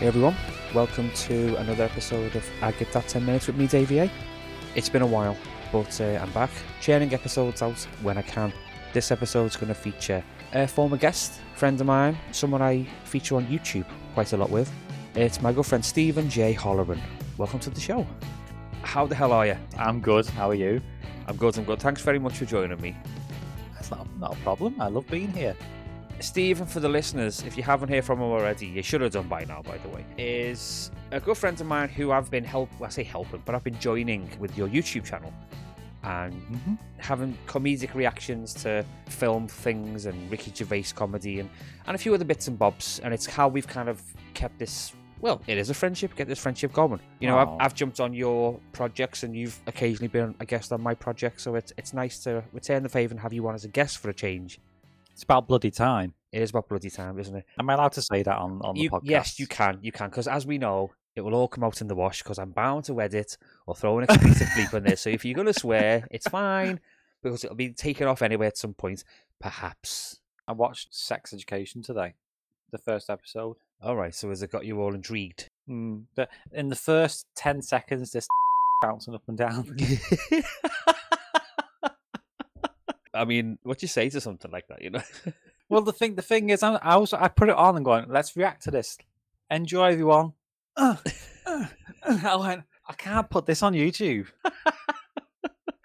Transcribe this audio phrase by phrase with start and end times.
[0.00, 0.34] Hey everyone,
[0.74, 4.10] welcome to another episode of I Get That 10 Minutes with me, Davey A.
[4.74, 5.36] It's been a while,
[5.70, 6.48] but uh, I'm back,
[6.80, 8.50] churning episodes out when I can.
[8.94, 10.24] This episode's going to feature
[10.54, 14.72] a former guest, friend of mine, someone I feature on YouTube quite a lot with.
[15.16, 16.54] It's my good friend Stephen J.
[16.54, 16.98] Holleran.
[17.36, 18.06] Welcome to the show.
[18.80, 19.58] How the hell are you?
[19.76, 20.24] I'm good.
[20.28, 20.80] How are you?
[21.26, 21.78] I'm good, I'm good.
[21.80, 22.96] Thanks very much for joining me.
[23.74, 24.80] That's not, not a problem.
[24.80, 25.54] I love being here.
[26.20, 29.26] Stephen, for the listeners, if you haven't heard from him already, you should have done
[29.28, 32.68] by now, by the way, is a good friend of mine who I've been help.
[32.78, 35.32] Well, I say helping, but I've been joining with your YouTube channel
[36.02, 36.74] and Mm-hmm.
[36.98, 41.50] having comedic reactions to film things and Ricky Gervais comedy and,
[41.86, 43.00] and a few other bits and bobs.
[43.04, 44.02] And it's how we've kind of
[44.34, 44.92] kept this.
[45.20, 46.16] Well, it is a friendship.
[46.16, 47.00] Get this friendship going.
[47.18, 50.80] You know, I've, I've jumped on your projects, and you've occasionally been a guest on
[50.80, 51.42] my project.
[51.42, 53.98] So it's it's nice to return the favour and have you on as a guest
[53.98, 54.58] for a change.
[55.20, 56.14] It's about bloody time.
[56.32, 57.44] It is about bloody time, isn't it?
[57.58, 59.00] Am I allowed to say that on, on the podcast?
[59.04, 59.78] yes, you can.
[59.82, 60.08] You can.
[60.08, 62.84] Because as we know, it will all come out in the wash because I'm bound
[62.84, 64.96] to edit or throw an explicit bleep in there.
[64.96, 66.80] So if you're going to swear, it's fine
[67.22, 69.04] because it'll be taken off anyway at some point.
[69.38, 70.20] Perhaps.
[70.48, 72.14] I watched Sex Education today,
[72.70, 73.58] the first episode.
[73.82, 74.14] All right.
[74.14, 75.48] So has it got you all intrigued?
[75.68, 78.26] Mm, the, in the first 10 seconds, this
[78.80, 79.76] bouncing up and down.
[83.12, 85.02] I mean, what you say to something like that, you know?
[85.68, 88.06] well, the thing the thing is, I, I, was, I put it on and going,
[88.08, 88.96] let's react to this.
[89.50, 90.32] Enjoy, everyone.
[90.76, 90.96] Uh,
[91.46, 91.66] uh.
[92.04, 94.26] I went, I can't put this on YouTube.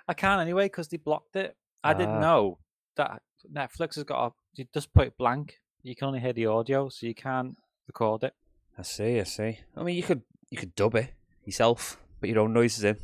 [0.08, 1.56] I can't anyway because they blocked it.
[1.84, 1.94] I Ah.
[1.94, 2.60] didn't know
[2.96, 5.60] that Netflix has got a, you just put it blank.
[5.84, 7.56] You can only hear the audio, so you can't
[7.88, 8.34] record it.
[8.78, 9.20] I see.
[9.20, 9.60] I see.
[9.76, 11.10] I mean, you could you could dub it
[11.44, 12.98] yourself, put your own noises in.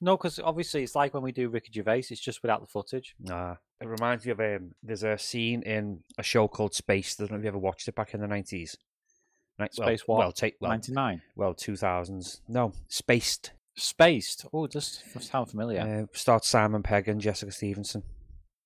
[0.00, 3.14] No, because obviously it's like when we do Ricky Gervais, it's just without the footage.
[3.18, 3.56] Nah.
[3.80, 4.72] It reminds me of um.
[4.82, 7.16] There's a scene in a show called Space.
[7.18, 8.76] I don't know if you ever watched it back in the nineties.
[9.58, 10.24] Right, Space well, what?
[10.24, 11.22] Well, take well, 99.
[11.36, 12.40] well, two thousands.
[12.48, 13.52] No, Spaced.
[13.76, 14.46] Spaced.
[14.52, 15.80] Oh, it does sound familiar.
[15.80, 18.02] Uh, starts Simon Pegg and Jessica Stevenson,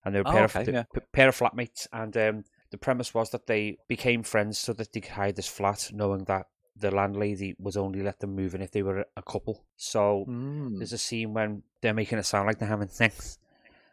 [0.04, 0.82] and they were a Oh, pair, okay, of, yeah.
[0.93, 1.87] p- pair of flatmates.
[1.93, 5.47] And um, the premise was that they became friends so that they could hide this
[5.48, 9.22] flat, knowing that the landlady would only let them move in if they were a
[9.22, 9.64] couple.
[9.76, 10.78] So Mm.
[10.78, 13.38] there's a scene when they're making it sound like they're having sex,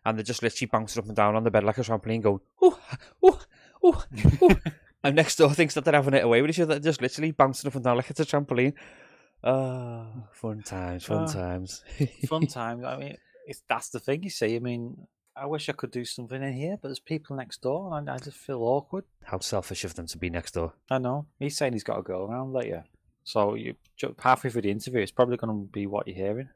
[0.05, 2.39] and they're just literally bouncing up and down on the bed like a trampoline, going
[2.61, 2.79] oh
[3.21, 3.39] oh
[3.83, 4.03] oh
[4.41, 4.57] oh.
[5.03, 7.31] and next door thinks that they're having it away with each other, they're just literally
[7.31, 8.73] bouncing up and down like it's a trampoline.
[9.43, 11.33] Ah, fun times, fun Ah.
[11.33, 11.83] times.
[12.27, 12.85] Fun time.
[12.85, 13.17] I mean,
[13.47, 14.55] it's, that's the thing you see.
[14.55, 17.97] I mean, I wish I could do something in here, but there's people next door,
[17.97, 19.05] and I, I just feel awkward.
[19.23, 20.73] How selfish of them to be next door.
[20.89, 21.27] I know.
[21.39, 22.83] He's saying he's got to go around later.
[23.23, 23.75] So you
[24.19, 26.49] halfway through the interview, it's probably going to be what you're hearing.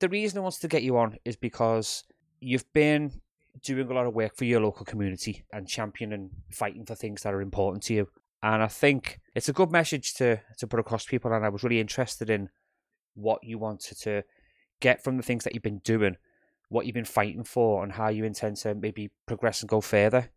[0.00, 2.04] The reason I wants to get you on is because
[2.40, 3.20] you've been
[3.62, 7.32] doing a lot of work for your local community and championing, fighting for things that
[7.32, 8.08] are important to you.
[8.42, 11.32] And I think it's a good message to to put across to people.
[11.32, 12.50] And I was really interested in
[13.14, 14.24] what you wanted to
[14.80, 16.16] get from the things that you've been doing,
[16.74, 20.30] what you've been fighting for, and how you intend to maybe progress and go further.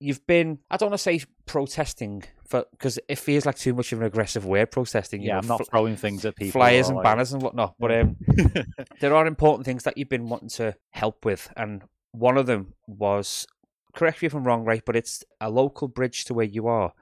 [0.00, 3.92] You've been, I don't want to say protesting, for because it feels like too much
[3.92, 5.22] of an aggressive word, protesting.
[5.22, 6.60] Yeah, know, I'm not fl- throwing things at people.
[6.60, 7.76] flyers and like- banners and whatnot.
[7.78, 8.16] But um,
[9.00, 11.82] there are important things that you've been wanting to help with, and
[12.12, 13.46] one of them was
[13.94, 14.82] correct me if I'm wrong, right?
[14.84, 16.92] But it's a local bridge to where you are,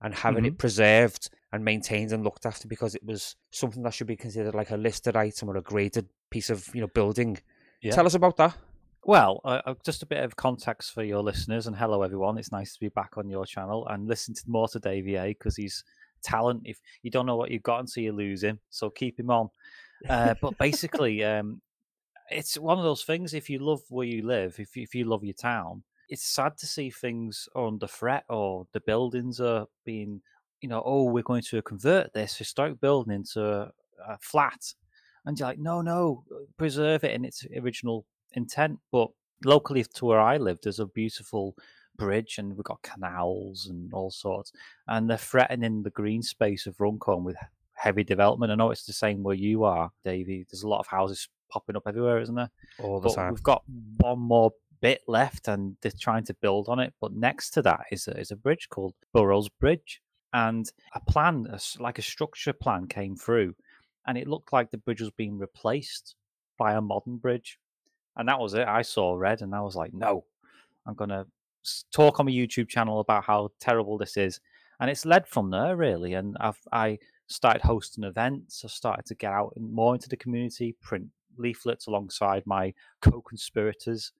[0.00, 4.06] and having it preserved and maintained and looked after because it was something that should
[4.06, 7.38] be considered like a listed item or a graded piece of you know building.
[7.82, 7.92] Yeah.
[7.92, 8.56] Tell us about that.
[9.04, 12.38] Well, uh, uh, just a bit of context for your listeners, and hello everyone.
[12.38, 15.28] It's nice to be back on your channel and listen to more to Davey A
[15.28, 15.82] because he's
[16.22, 16.62] talent.
[16.64, 19.50] If you don't know what you've got until you lose him, so keep him on.
[20.08, 21.60] Uh, but basically, um,
[22.30, 23.34] it's one of those things.
[23.34, 26.56] If you love where you live, if you, if you love your town, it's sad
[26.58, 30.20] to see things under threat or the buildings are being,
[30.60, 33.44] you know, oh, we're going to convert this historic building into
[34.06, 34.72] a flat,
[35.24, 38.78] and you're like, no, no, uh, preserve it in its original intent.
[38.90, 39.08] But
[39.44, 41.56] locally to where I live, there's a beautiful
[41.96, 44.52] bridge and we've got canals and all sorts.
[44.88, 47.36] And they're threatening the green space of Runcorn with
[47.74, 48.52] heavy development.
[48.52, 50.46] I know it's the same where you are, Davey.
[50.50, 52.50] There's a lot of houses popping up everywhere, isn't there?
[52.78, 53.32] All the But time.
[53.32, 53.62] we've got
[53.98, 56.92] one more bit left and they're trying to build on it.
[57.00, 60.00] But next to that is a, is a bridge called Burrows Bridge.
[60.34, 61.46] And a plan,
[61.78, 63.54] like a structure plan, came through,
[64.06, 66.16] and it looked like the bridge was being replaced
[66.58, 67.58] by a modern bridge.
[68.16, 68.66] And that was it.
[68.68, 70.24] I saw red, and I was like, "No,
[70.86, 71.26] I'm gonna
[71.92, 74.40] talk on my YouTube channel about how terrible this is."
[74.80, 76.14] And it's led from there, really.
[76.14, 78.64] And I've I started hosting events.
[78.64, 81.08] I started to get out more into the community, print
[81.38, 84.12] leaflets alongside my co-conspirators,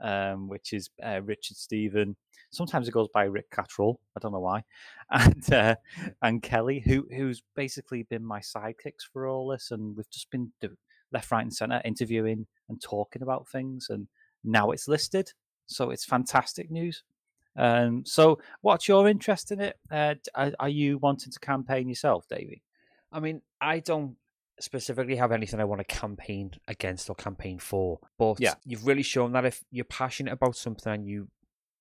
[0.00, 2.16] um, which is uh, Richard Stephen.
[2.50, 3.96] Sometimes it goes by Rick Cattrall.
[4.16, 4.64] I don't know why,
[5.10, 5.76] and uh,
[6.22, 10.52] and Kelly, who who's basically been my sidekicks for all this, and we've just been
[10.60, 10.76] do-
[11.12, 14.08] left, right, and center interviewing and talking about things, and
[14.44, 15.32] now it's listed,
[15.66, 17.02] so it's fantastic news.
[17.56, 19.76] Um, so, what's your interest in it?
[19.90, 22.62] Uh, are, are you wanting to campaign yourself, Davey?
[23.10, 24.16] I mean, I don't
[24.60, 28.00] specifically have anything I want to campaign against or campaign for.
[28.18, 28.54] But yeah.
[28.64, 31.28] you've really shown that if you're passionate about something and you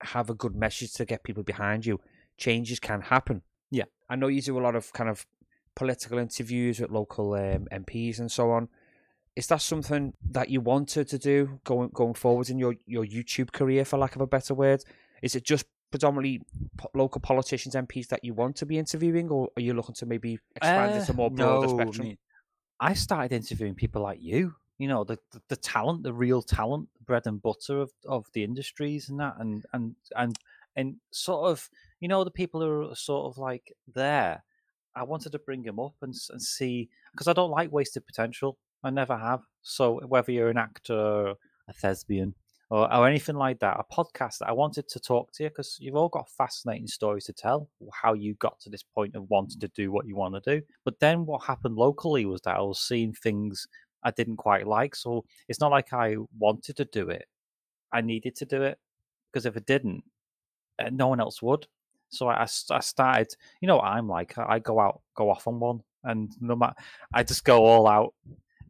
[0.02, 2.00] have a good message to get people behind you,
[2.38, 3.42] changes can happen.
[3.72, 3.86] Yeah.
[4.10, 5.26] I know you do a lot of kind of
[5.76, 8.70] political interviews with local um, MPs and so on.
[9.36, 13.52] Is that something that you wanted to do going going forward in your, your YouTube
[13.52, 14.84] career, for lack of a better word?
[15.22, 16.42] Is it just predominantly
[16.76, 20.06] po- local politicians, MPs that you want to be interviewing, or are you looking to
[20.08, 22.08] maybe expand uh, it to more broader no, spectrum?
[22.08, 22.18] Mean,
[22.80, 24.56] I started interviewing people like you.
[24.78, 28.44] You know, the, the, the talent, the real talent, bread and butter of, of the
[28.44, 30.38] industries and that, and and and
[30.76, 31.70] and sort of,
[32.00, 34.44] you know, the people who are sort of like there.
[34.96, 38.58] I wanted to bring them up and and see because I don't like wasted potential.
[38.84, 39.42] I never have.
[39.64, 41.34] So whether you're an actor,
[41.68, 42.36] a thespian,
[42.70, 45.78] or, or anything like that, a podcast, that I wanted to talk to you because
[45.80, 49.60] you've all got fascinating stories to tell, how you got to this point of wanting
[49.62, 50.66] to do what you want to do.
[50.84, 53.68] But then what happened locally was that I was seeing things
[54.04, 54.96] I didn't quite like.
[54.96, 57.26] So it's not like I wanted to do it,
[57.92, 58.78] I needed to do it
[59.32, 60.04] because if it didn't,
[60.80, 61.68] eh, no one else would.
[62.10, 63.28] So I, I started,
[63.62, 66.76] you know, what I'm like, I go out, go off on one, and no matter,
[67.14, 68.14] I just go all out.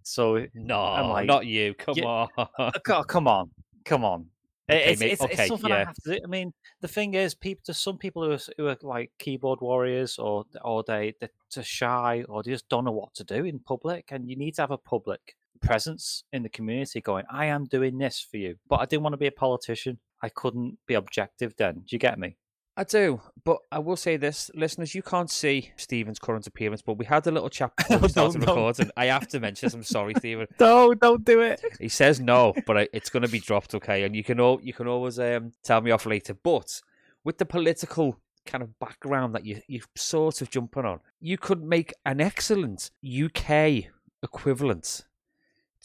[0.01, 1.73] So no, am like, not you.
[1.75, 3.51] Come yeah, on, uh, come on,
[3.87, 4.25] Come on.
[4.69, 5.75] Okay, it's, it's, okay, it's, something yeah.
[5.75, 6.19] I have to do.
[6.21, 7.63] I mean, the thing is, people.
[7.65, 12.25] There's some people who are, who are like keyboard warriors, or or they they're shy,
[12.27, 14.09] or they just don't know what to do in public.
[14.11, 17.97] And you need to have a public presence in the community, going, "I am doing
[17.97, 19.99] this for you," but I didn't want to be a politician.
[20.21, 21.55] I couldn't be objective.
[21.55, 22.35] Then, do you get me?
[22.79, 26.99] I do, but I will say this, listeners, you can't see Stephen's current appearance, but
[26.99, 28.91] we had a little chat before we started no, recording.
[28.95, 29.73] I have to mention this.
[29.73, 30.45] I'm sorry, Stephen.
[30.59, 31.63] no, don't do it.
[31.79, 34.03] He says no, but it's going to be dropped, okay?
[34.03, 36.35] And you can all you can always um, tell me off later.
[36.35, 36.81] But
[37.23, 41.63] with the political kind of background that you you sort of jumping on, you could
[41.63, 43.85] make an excellent UK
[44.21, 45.05] equivalent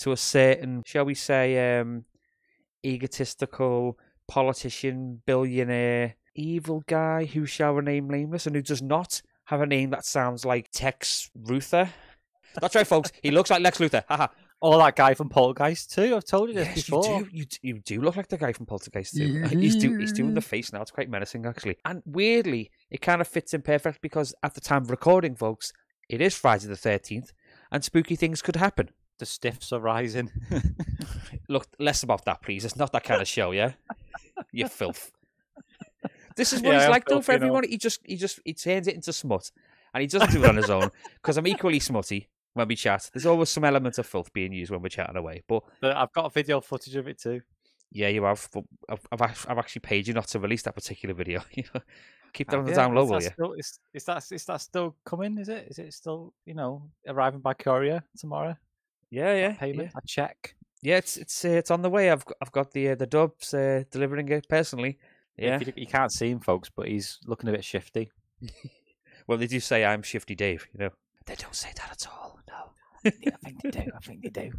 [0.01, 2.05] to a certain, shall we say, um,
[2.85, 3.99] egotistical
[4.29, 9.91] politician, billionaire evil guy who shall remain nameless and who does not have a name
[9.91, 11.91] that sounds like Tex Ruther.
[12.61, 13.13] That's right, folks.
[13.23, 14.05] He looks like Lex Luthor.
[14.09, 14.29] Haha.
[14.61, 16.15] Or that guy from Poltergeist too.
[16.15, 17.05] I've told you this yes, before.
[17.33, 19.25] You do, you, you do look like the guy from Poltergeist too.
[19.25, 19.49] Yeah.
[19.49, 20.83] He's, do, he's doing the face now.
[20.83, 21.79] It's quite menacing, actually.
[21.85, 25.73] And weirdly, it kind of fits in perfect because at the time of recording, folks,
[26.09, 27.33] it is Friday the 13th
[27.73, 28.91] and spooky things could happen.
[29.19, 30.31] The stiffs are rising.
[31.49, 32.65] look, less about that, please.
[32.65, 33.73] It's not that kind of show, yeah?
[34.53, 35.11] you filth.
[36.37, 37.63] This is what yeah, he's like though for everyone.
[37.63, 37.69] Know.
[37.69, 39.51] He just he just he turns it into smut,
[39.95, 43.11] and he doesn't do it on his own because I'm equally smutty when we chat.
[43.13, 45.43] There's always some element of filth being used when we're chatting away.
[45.47, 47.41] But, but I've got video footage of it too.
[47.91, 48.49] Yeah, you have.
[48.53, 51.43] But I've, I've, I've actually paid you not to release that particular video.
[52.33, 53.29] Keep that on the down low, will you?
[53.29, 55.37] Still, is, is that is that still coming?
[55.37, 55.69] Is it?
[55.69, 58.57] Is it still you know arriving by courier tomorrow?
[59.11, 59.51] Yeah, yeah.
[59.51, 59.99] A payment, yeah.
[60.03, 60.55] a check.
[60.81, 62.11] Yeah, it's it's uh, it's on the way.
[62.11, 64.99] I've got, I've got the uh, the dubs uh, delivering it personally.
[65.37, 68.11] Yeah, you, you, can't see him, folks, but he's looking a bit shifty.
[69.27, 70.67] well, they do say I'm Shifty Dave.
[70.73, 70.91] You know,
[71.27, 72.39] they don't say that at all.
[72.49, 72.73] No,
[73.07, 73.91] I think they do.
[73.97, 74.53] I think they do.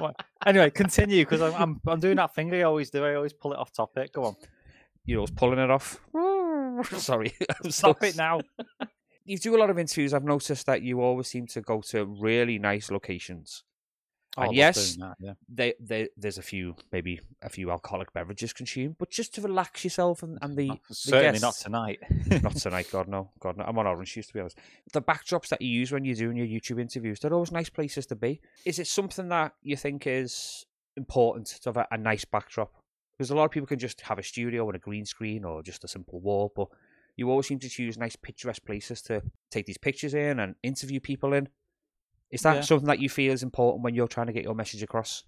[0.00, 0.14] well,
[0.46, 3.04] anyway, continue because I'm, I'm I'm doing that thing I always do.
[3.04, 4.12] I always pull it off topic.
[4.12, 4.36] Go on.
[5.04, 6.00] You're always pulling it off.
[6.98, 7.34] Sorry,
[7.68, 8.40] stop it now.
[9.24, 10.12] you do a lot of interviews.
[10.12, 13.62] I've noticed that you always seem to go to really nice locations.
[14.38, 15.32] Oh, and yes, that, yeah.
[15.48, 19.82] they, they, there's a few, maybe a few alcoholic beverages consumed, but just to relax
[19.82, 21.98] yourself and, and the, the certainly guests, not tonight.
[22.42, 23.64] not tonight, God no, God no.
[23.66, 24.58] I'm on orange juice to be honest.
[24.92, 28.04] The backdrops that you use when you're doing your YouTube interviews, they're always nice places
[28.06, 28.40] to be.
[28.66, 30.66] Is it something that you think is
[30.98, 32.72] important to have a, a nice backdrop?
[33.16, 35.62] Because a lot of people can just have a studio and a green screen or
[35.62, 36.68] just a simple wall, but
[37.16, 41.00] you always seem to choose nice picturesque places to take these pictures in and interview
[41.00, 41.48] people in.
[42.30, 42.60] Is that yeah.
[42.62, 45.24] something that you feel is important when you're trying to get your message across?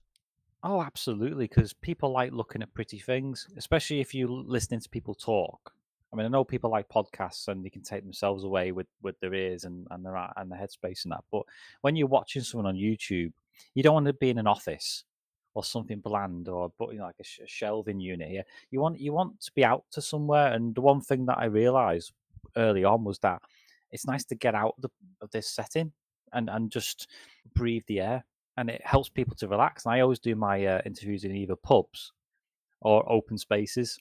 [0.64, 5.14] Oh, absolutely, because people like looking at pretty things, especially if you're listening to people
[5.14, 5.72] talk.
[6.12, 9.20] I mean, I know people like podcasts and they can take themselves away with, with
[9.20, 11.22] their ears and, and their and their headspace and that.
[11.30, 11.42] But
[11.82, 13.32] when you're watching someone on YouTube,
[13.74, 15.04] you don't want to be in an office
[15.54, 18.44] or something bland or but you know, like a, sh- a shelving unit here.
[18.70, 20.52] You want you want to be out to somewhere.
[20.52, 22.12] And the one thing that I realized
[22.56, 23.42] early on was that
[23.90, 24.90] it's nice to get out of, the,
[25.20, 25.92] of this setting
[26.32, 27.08] and and just
[27.54, 28.24] breathe the air,
[28.56, 29.84] and it helps people to relax.
[29.84, 32.12] And I always do my uh, interviews in either pubs
[32.80, 33.98] or open spaces.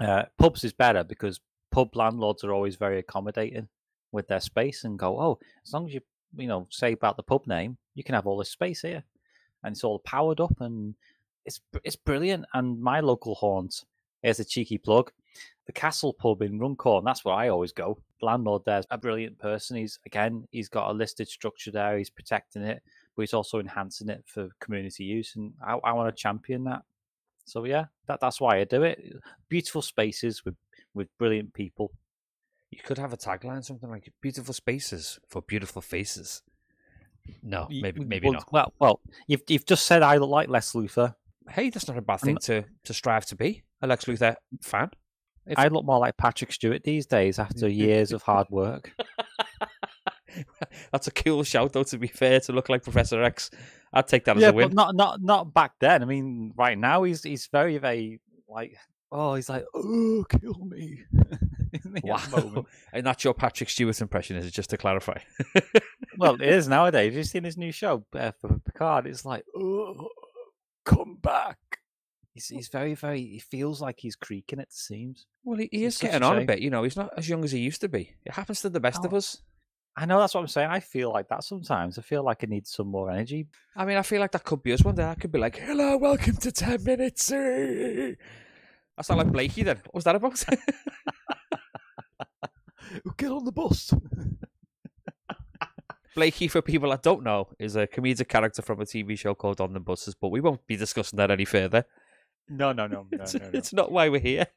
[0.00, 1.40] Uh, pubs is better because
[1.70, 3.68] pub landlords are always very accommodating
[4.12, 6.00] with their space and go, oh, as long as you
[6.36, 9.02] you know say about the pub name, you can have all this space here,
[9.62, 10.94] and it's all powered up and
[11.44, 12.44] it's it's brilliant.
[12.54, 13.84] And my local haunt,
[14.22, 15.12] here's a cheeky plug,
[15.68, 17.04] the Castle Pub in Runcorn.
[17.04, 17.98] That's where I always go.
[18.20, 19.76] The landlord there's a brilliant person.
[19.76, 21.98] He's again, he's got a listed structure there.
[21.98, 22.82] He's protecting it,
[23.14, 26.82] but he's also enhancing it for community use, and I, I want to champion that.
[27.44, 29.12] So yeah, that that's why I do it.
[29.50, 30.56] Beautiful spaces with
[30.94, 31.92] with brilliant people.
[32.70, 36.42] You could have a tagline, something like "Beautiful spaces for beautiful faces."
[37.42, 38.50] No, maybe maybe well, not.
[38.50, 41.14] Well, well, you've you've just said I look like Lex Luthor.
[41.50, 43.64] Hey, that's not a bad I'm thing to to strive to be.
[43.82, 44.90] A Lex Luthor fan.
[45.48, 48.92] If- I look more like Patrick Stewart these days after years of hard work.
[50.92, 51.82] That's a cool shout, though.
[51.84, 53.50] To be fair, to look like Professor X,
[53.92, 54.68] I'd take that as yeah, a win.
[54.68, 56.02] but not not not back then.
[56.02, 58.76] I mean, right now he's he's very very like
[59.10, 61.00] oh he's like oh kill me.
[61.72, 64.52] Isn't he at the Wow, and that's your Patrick Stewart impression, is it?
[64.52, 65.18] Just to clarify.
[66.18, 67.06] well, it is nowadays.
[67.06, 69.06] Have you seen his new show uh, for Picard?
[69.06, 70.08] It's like oh
[70.84, 71.58] come back.
[72.38, 73.20] He's he's very very.
[73.20, 75.26] He feels like he's creaking at the seams.
[75.42, 76.60] well, he, he is a getting on a bit.
[76.60, 78.14] You know, he's not as young as he used to be.
[78.24, 79.16] It happens to the best of Oh.
[79.16, 79.42] us.
[79.96, 80.70] I know that's what I'm saying.
[80.70, 81.98] I feel like that sometimes.
[81.98, 83.48] I feel like I need some more energy.
[83.74, 85.04] I mean, I feel like that could be us one day.
[85.04, 88.12] I could be like, "Hello, welcome to Ten Minutes." eh."
[88.96, 89.64] I sound like Blakey.
[89.64, 90.40] Then what was that about?
[93.16, 93.92] Get on the bus.
[96.14, 99.60] Blakey, for people that don't know, is a comedic character from a TV show called
[99.60, 101.84] On the Buses, but we won't be discussing that any further.
[102.48, 103.50] No, no, no, no, it's, no, no.
[103.52, 104.46] it's not why we're here.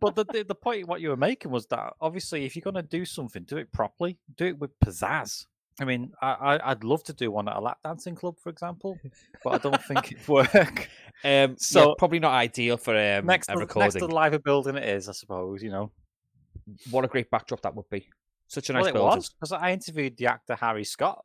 [0.00, 2.82] But the, the the point what you were making was that obviously if you're gonna
[2.82, 5.46] do something, do it properly, do it with pizzazz.
[5.80, 8.50] I mean, I, I I'd love to do one at a lap dancing club, for
[8.50, 8.98] example,
[9.42, 10.90] but I don't think it'd work.
[11.24, 13.86] Um, so So- probably not ideal for um, next, a to, recording.
[13.86, 15.62] next to the Liver Building, it is, I suppose.
[15.62, 15.90] You know,
[16.90, 18.06] What a great backdrop that would be.
[18.48, 19.22] Such a nice well, it building.
[19.40, 21.24] because I interviewed the actor Harry Scott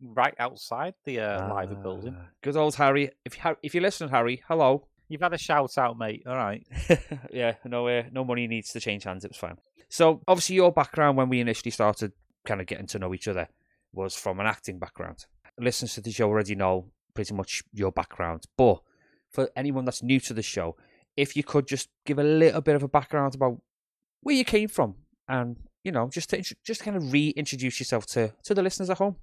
[0.00, 2.16] right outside the uh, Liver Building.
[2.18, 3.10] Ah, Good old Harry.
[3.24, 4.86] If you, if you're listening, Harry, hello.
[5.08, 6.22] You've had a shout out, mate.
[6.26, 6.66] All right.
[7.32, 9.24] yeah, no, uh, no money needs to change hands.
[9.24, 9.58] It was fine.
[9.88, 12.12] So, obviously, your background when we initially started
[12.44, 13.48] kind of getting to know each other
[13.92, 15.26] was from an acting background.
[15.58, 18.44] Listeners to the show already know pretty much your background.
[18.56, 18.80] But
[19.30, 20.76] for anyone that's new to the show,
[21.16, 23.60] if you could just give a little bit of a background about
[24.22, 24.96] where you came from
[25.28, 28.90] and, you know, just to, intro- just kind of reintroduce yourself to, to the listeners
[28.90, 29.16] at home.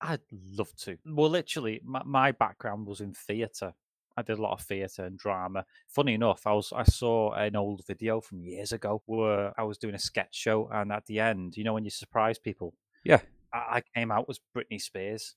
[0.00, 0.98] I'd love to.
[1.06, 3.74] Well, literally, my, my background was in theatre.
[4.16, 5.64] I did a lot of theatre and drama.
[5.88, 9.78] Funny enough, I was I saw an old video from years ago where I was
[9.78, 13.20] doing a sketch show, and at the end, you know, when you surprise people, Yeah.
[13.52, 15.34] I, I came out as Britney Spears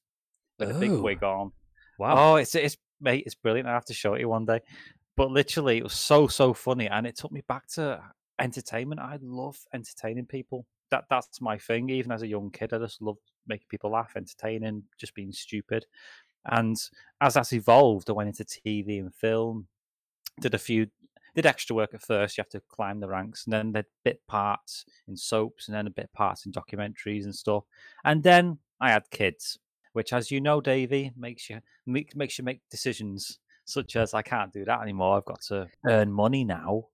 [0.59, 1.01] with a big Oh.
[1.01, 1.51] wig on.
[1.99, 2.33] Wow.
[2.33, 3.67] Oh, it's it's mate, it's brilliant.
[3.69, 4.59] I have to show it you one day.
[5.17, 8.01] But literally, it was so so funny, and it took me back to
[8.39, 8.99] entertainment.
[8.99, 10.65] I love entertaining people.
[10.91, 11.89] That that's my thing.
[11.89, 15.85] Even as a young kid, I just loved making people laugh, entertaining, just being stupid.
[16.45, 16.77] And
[17.21, 19.67] as that's evolved, I went into TV and film.
[20.41, 20.87] Did a few,
[21.33, 22.37] did extra work at first.
[22.37, 25.87] You have to climb the ranks, and then did bit parts in soaps, and then
[25.87, 27.63] a bit parts in documentaries and stuff.
[28.03, 29.59] And then I had kids,
[29.93, 34.21] which, as you know, Davey, makes you make, makes you make decisions such as I
[34.21, 35.17] can't do that anymore.
[35.17, 36.87] I've got to earn money now.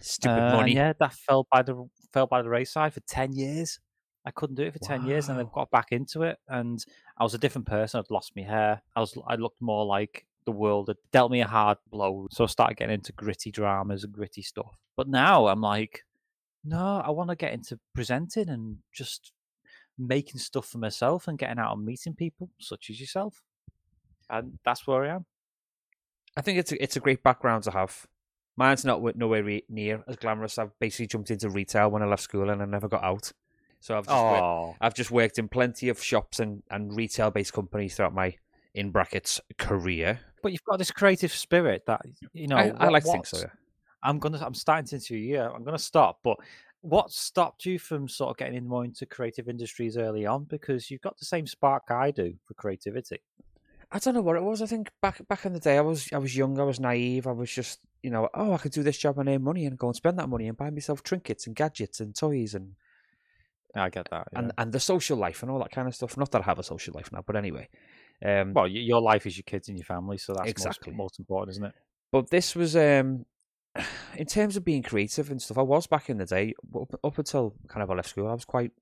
[0.00, 0.74] Stupid Uh, money.
[0.74, 3.78] Yeah, that fell by the fell by the wayside for ten years.
[4.26, 6.38] I couldn't do it for ten years, and I've got back into it.
[6.48, 6.84] And
[7.16, 8.00] I was a different person.
[8.00, 8.82] I'd lost my hair.
[8.96, 9.16] I was.
[9.26, 12.26] I looked more like the world had dealt me a hard blow.
[12.30, 14.78] So I started getting into gritty dramas and gritty stuff.
[14.96, 16.04] But now I'm like,
[16.64, 19.32] no, I want to get into presenting and just
[19.98, 23.42] making stuff for myself and getting out and meeting people such as yourself.
[24.28, 25.26] And that's where I am.
[26.36, 28.06] I think it's a, it's a great background to have.
[28.56, 30.58] Mine's not nowhere re- near as glamorous.
[30.58, 33.32] I've basically jumped into retail when I left school and I never got out.
[33.80, 37.30] So I've just wor- Oh, I've just worked in plenty of shops and, and retail
[37.30, 38.34] based companies throughout my
[38.74, 40.20] in brackets career.
[40.42, 42.02] but you've got this creative spirit that
[42.32, 42.56] you know.
[42.56, 43.38] I, I like to think so.
[43.38, 43.46] Yeah.
[44.02, 44.38] I'm gonna.
[44.44, 45.40] I'm starting to interview you.
[45.40, 46.20] I'm gonna stop.
[46.22, 46.36] But
[46.82, 50.44] what stopped you from sort of getting in more into creative industries early on?
[50.44, 53.20] Because you've got the same spark I do for creativity.
[53.90, 54.62] I don't know what it was.
[54.62, 57.26] I think back back in the day, I was I was young, I was naive.
[57.26, 59.78] I was just you know, oh, I could do this job and earn money and
[59.78, 62.74] go and spend that money and buy myself trinkets and gadgets and toys and
[63.82, 64.28] I get that.
[64.32, 64.38] yeah.
[64.38, 66.16] and, and the social life and all that kind of stuff.
[66.16, 67.68] Not that I have a social life now, but anyway.
[68.24, 70.92] Um, well, your life is your kids and your family, so that's Exactly.
[70.92, 71.74] most, most important, isn't it?
[72.12, 73.26] But this was um
[74.16, 75.58] in terms of being creative and stuff.
[75.58, 78.28] I was back in the day up, up until kind of I left school.
[78.28, 78.72] I was quite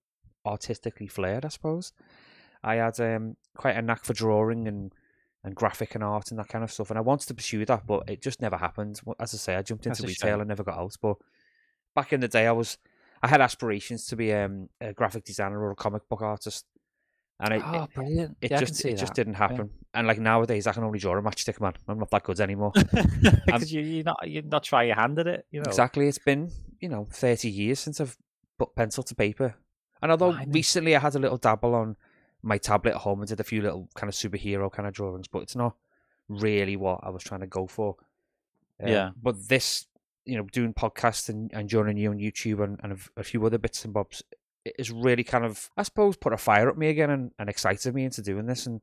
[0.46, 1.92] artistically flared, I suppose.
[2.62, 4.92] I had um quite a knack for drawing and
[5.42, 6.90] and graphic and art and that kind of stuff.
[6.90, 9.00] And I wanted to pursue that, but it just never happened.
[9.20, 10.94] As I say, I jumped into a retail and never got out.
[11.02, 11.16] But
[11.94, 12.78] back in the day, I was
[13.24, 16.66] I had aspirations to be um, a graphic designer or a comic book artist,
[17.40, 18.36] and it, it, oh, brilliant!
[18.42, 19.70] it yeah, just I can see it just didn't happen.
[19.94, 21.72] And like nowadays, I can only draw a matchstick man.
[21.88, 22.72] I'm not that good anymore.
[23.46, 25.46] because you, you're not you're not trying your hand at it.
[25.50, 26.06] You know, Exactly.
[26.06, 26.50] It's been,
[26.80, 28.16] you know, 30 years since I've
[28.58, 29.54] put pencil to paper.
[30.02, 31.96] And although recently I had a little dabble on
[32.42, 35.28] my tablet at home and did a few little kind of superhero kind of drawings,
[35.28, 35.76] but it's not
[36.28, 37.96] really what I was trying to go for.
[38.82, 39.10] Um, Yeah.
[39.20, 39.86] But this,
[40.24, 43.44] you know, doing podcasts and, and joining you on YouTube and, and a, a few
[43.44, 44.22] other bits and bobs
[44.64, 47.50] it has really kind of, I suppose, put a fire up me again and, and
[47.50, 48.64] excited me into doing this.
[48.64, 48.80] And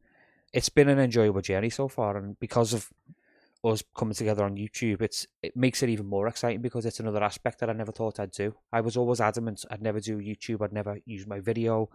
[0.53, 2.17] it's been an enjoyable journey so far.
[2.17, 2.93] And because of
[3.63, 7.23] us coming together on YouTube, it's it makes it even more exciting because it's another
[7.23, 8.53] aspect that I never thought I'd do.
[8.71, 11.89] I was always adamant I'd never do YouTube, I'd never use my video,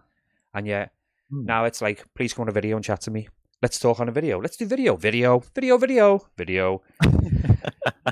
[0.53, 0.91] and yet
[1.29, 1.45] Hmm.
[1.45, 3.27] now it's like, please come on a video and chat to me.
[3.61, 4.39] Let's talk on a video.
[4.39, 6.81] Let's do video, video, video, video, video.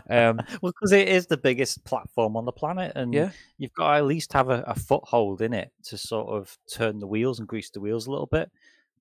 [0.09, 3.91] Um, well, because it is the biggest platform on the planet, and yeah, you've got
[3.91, 7.39] to at least have a, a foothold in it to sort of turn the wheels
[7.39, 8.51] and grease the wheels a little bit.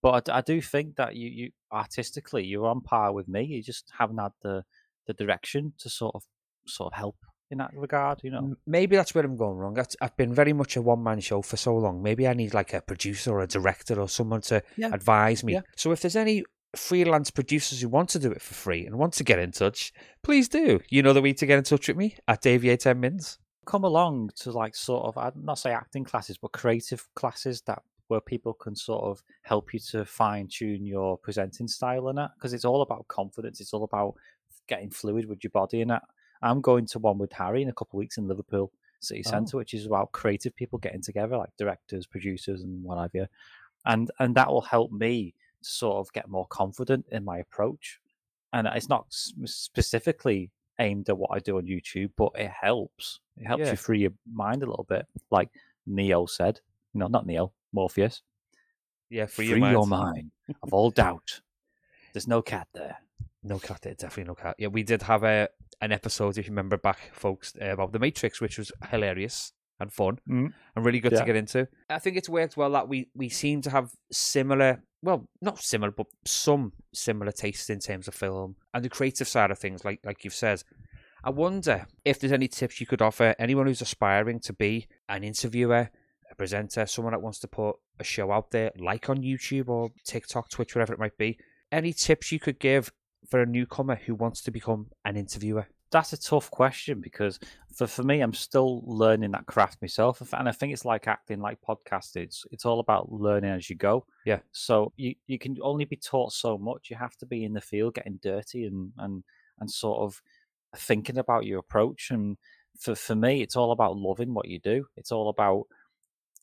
[0.03, 3.45] But I, I do think that you, you artistically you're on par with me.
[3.45, 4.65] You just haven't had the
[5.07, 6.23] the direction to sort of
[6.67, 7.17] sort of help
[7.51, 8.21] in that regard.
[8.23, 9.79] You know, maybe that's where I'm going wrong.
[9.79, 12.03] I've, I've been very much a one man show for so long.
[12.03, 14.91] Maybe I need like a producer or a director or someone to Yeah.
[14.93, 15.55] advise me.
[15.55, 15.61] Yeah.
[15.77, 16.45] So if there's any
[16.79, 19.93] freelance producers who want to do it for free and want to get in touch,
[20.23, 20.81] please do.
[20.89, 23.39] You know the way to get in touch with me at Davey 10 Mins.
[23.67, 27.83] come along to like sort of I'd not say acting classes, but creative classes that
[28.09, 32.33] where people can sort of help you to fine tune your presenting style and that
[32.37, 33.61] because it's all about confidence.
[33.61, 34.15] It's all about
[34.69, 36.03] getting fluid with your body and that.
[36.43, 39.31] I'm going to one with Harry in a couple of weeks in Liverpool City Oh.
[39.31, 43.27] Centre, which is about creative people getting together, like directors, producers, and what have you.
[43.87, 48.01] And and that will help me sort of get more confident in my approach.
[48.53, 53.21] And it's not specifically aimed at what I do on YouTube, but it helps.
[53.37, 53.71] It helps Yeah.
[53.73, 55.51] you free your mind a little bit, like
[55.87, 56.61] Neo said.
[56.95, 58.23] No, not Neo, Morpheus.
[59.11, 60.31] Yeah, free, Free, your, your mind.
[60.49, 61.41] mind of all doubt.
[62.13, 62.97] There's no cat there.
[63.43, 64.55] No cat, there, definitely no cat.
[64.59, 65.49] Yeah, we did have a
[65.81, 69.93] an episode, if you remember back, folks, um, about The Matrix, which was hilarious and
[69.93, 70.53] fun Mm.
[70.77, 71.21] and really good Yeah.
[71.21, 71.69] to get into.
[71.91, 75.91] I think it's worked well that we we seem to have similar, well, not similar,
[75.91, 80.01] but some similar tastes in terms of film and the creative side of things, like
[80.05, 80.63] like you've said.
[81.23, 85.25] I wonder if there's any tips you could offer anyone who's aspiring to be an
[85.25, 85.89] interviewer,
[86.31, 89.91] a presenter, someone that wants to put a show out there, like on YouTube or
[90.05, 91.39] TikTok, Twitch, whatever it might be.
[91.73, 92.93] Any tips you could give
[93.29, 95.67] for a newcomer who wants to become an interviewer?
[95.95, 97.39] That's a tough question because
[97.73, 100.21] for, for me, I'm still learning that craft myself.
[100.33, 102.25] And I think it's like acting, like podcasting.
[102.25, 104.05] It's, it's all about learning as you go.
[104.27, 104.41] Yeah.
[104.51, 106.91] So you, you can only be taught so much.
[106.91, 109.23] You have to be in the field getting dirty and, and,
[109.61, 110.21] and sort of
[110.77, 112.11] thinking about your approach.
[112.11, 112.39] And
[112.77, 114.87] for, for me, it's all about loving what you do.
[114.97, 115.67] It's all about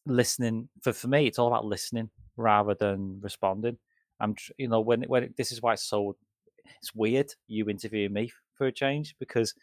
[0.06, 0.70] listening.
[0.82, 3.80] For, for me, it's all about listening rather than responding.
[4.22, 6.16] I'm, you know, when, when this is why it's so
[6.80, 9.56] it's weird you interviewing me for a change because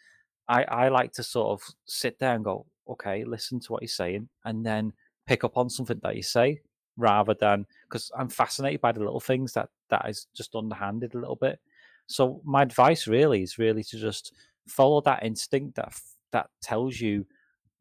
[0.49, 3.93] I, I like to sort of sit there and go, okay, listen to what he's
[3.93, 4.91] saying, and then
[5.25, 6.59] pick up on something that you say
[6.97, 11.17] rather than because I'm fascinated by the little things that that is just underhanded a
[11.17, 11.61] little bit.
[12.07, 14.33] So my advice really is really to just
[14.67, 15.93] follow that instinct that
[16.33, 17.25] that tells you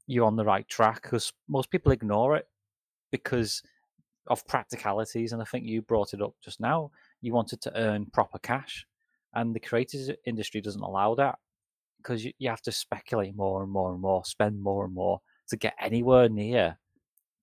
[0.07, 2.47] you're on the right track because most people ignore it
[3.11, 3.61] because
[4.29, 8.07] of practicalities and I think you brought it up just now you wanted to earn
[8.07, 8.87] proper cash
[9.35, 11.39] and the creators industry doesn't allow that
[11.99, 15.21] because you, you have to speculate more and more and more spend more and more
[15.49, 16.79] to get anywhere near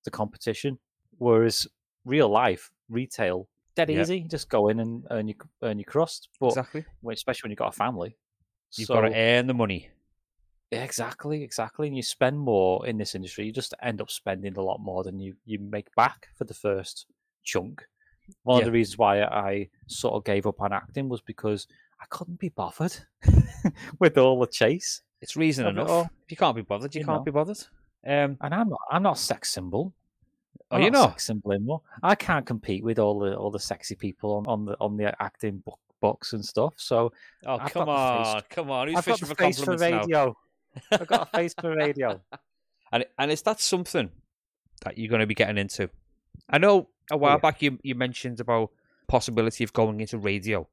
[0.04, 0.78] the competition
[1.18, 1.68] whereas
[2.06, 4.02] real life retail dead Yeah.
[4.02, 6.86] easy just go in and earn your earn your crust but Exactly.
[7.12, 8.16] especially when you've got a family
[8.78, 9.90] You've So- got to earn the money.
[10.72, 11.88] Exactly, exactly.
[11.88, 15.04] And you spend more in this industry, you just end up spending a lot more
[15.04, 17.06] than you, you make back for the first
[17.44, 17.88] chunk.
[18.44, 18.62] One Yeah.
[18.62, 21.68] of the reasons why I sort of gave up on acting was because
[22.02, 22.96] I couldn't be bothered
[24.00, 25.02] with all the chase.
[25.22, 26.08] It's reason it enough.
[26.26, 27.24] If you can't be bothered, you, You can't know.
[27.24, 27.58] be bothered.
[28.06, 29.94] Um, And I'm not I'm not a sex symbol.
[30.72, 31.82] oh, you know, sex symbol anymore.
[32.04, 35.20] I can't compete with all the all the sexy people on, on the on the
[35.22, 36.74] acting book, books and stuff.
[36.78, 37.12] So
[37.46, 39.78] oh I've come got on, come on, who's I've got fishing the for face for
[39.78, 40.38] radio.
[40.92, 42.22] I've got a face for radio.
[42.92, 44.12] And and is that something
[44.84, 45.90] that you're going to be getting into?
[46.50, 47.38] I know a oh, while yeah.
[47.38, 48.72] back you you mentioned about
[49.08, 50.68] possibility of going into radio.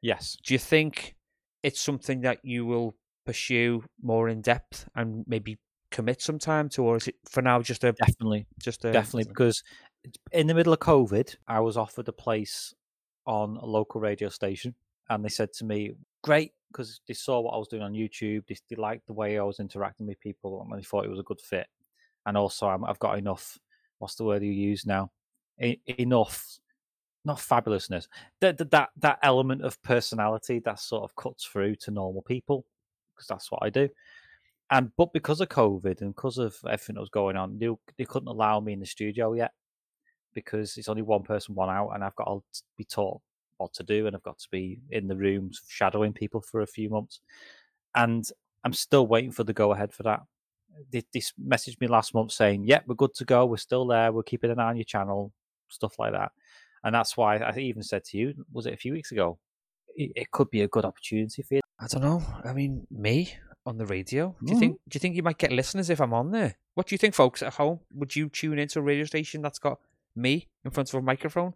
[0.00, 0.36] Yes.
[0.44, 1.16] Do you think
[1.62, 2.94] it's something that you will
[3.26, 5.58] pursue more in depth and maybe
[5.90, 8.46] commit some time to, or is it for now just a Definitely.
[8.62, 9.62] just a definitely because
[10.32, 12.74] in the middle of COVID, I was offered a place
[13.26, 14.74] on a local radio station,
[15.08, 18.46] and they said to me, "Great," because they saw what I was doing on YouTube.
[18.46, 21.20] They, they liked the way I was interacting with people, and they thought it was
[21.20, 21.66] a good fit.
[22.26, 23.58] And also, i have got enough.
[23.98, 25.10] What's the word you use now?
[25.62, 26.58] E- enough,
[27.24, 28.08] not fabulousness.
[28.40, 32.64] That, that that element of personality that sort of cuts through to normal people,
[33.14, 33.88] because that's what I do.
[34.70, 38.04] And but because of COVID and because of everything that was going on, they, they
[38.04, 39.52] couldn't allow me in the studio yet
[40.34, 43.20] because it's only one person, one out, and I've got to be taught
[43.56, 46.66] what to do, and I've got to be in the rooms shadowing people for a
[46.66, 47.20] few months,
[47.94, 48.24] and
[48.64, 50.20] I'm still waiting for the go ahead for that.
[50.90, 53.46] They, they messaged me last month saying, "Yep, yeah, we're good to go.
[53.46, 54.12] We're still there.
[54.12, 55.32] We're keeping an eye on your channel,
[55.68, 56.32] stuff like that."
[56.84, 59.38] And that's why I even said to you, was it a few weeks ago?
[59.96, 61.60] It, it could be a good opportunity for you.
[61.80, 62.22] I don't know.
[62.44, 63.34] I mean, me
[63.66, 64.36] on the radio.
[64.44, 64.78] Do you mm think?
[64.88, 66.56] Do you think you might get listeners if I'm on there?
[66.74, 67.80] What do you think, folks at home?
[67.92, 69.78] Would you tune into a radio station that's got
[70.14, 71.54] me in front of a microphone?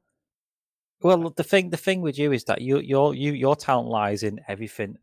[1.01, 4.23] Well, the thing the thing with you is that you your you your talent lies
[4.23, 4.99] in everything,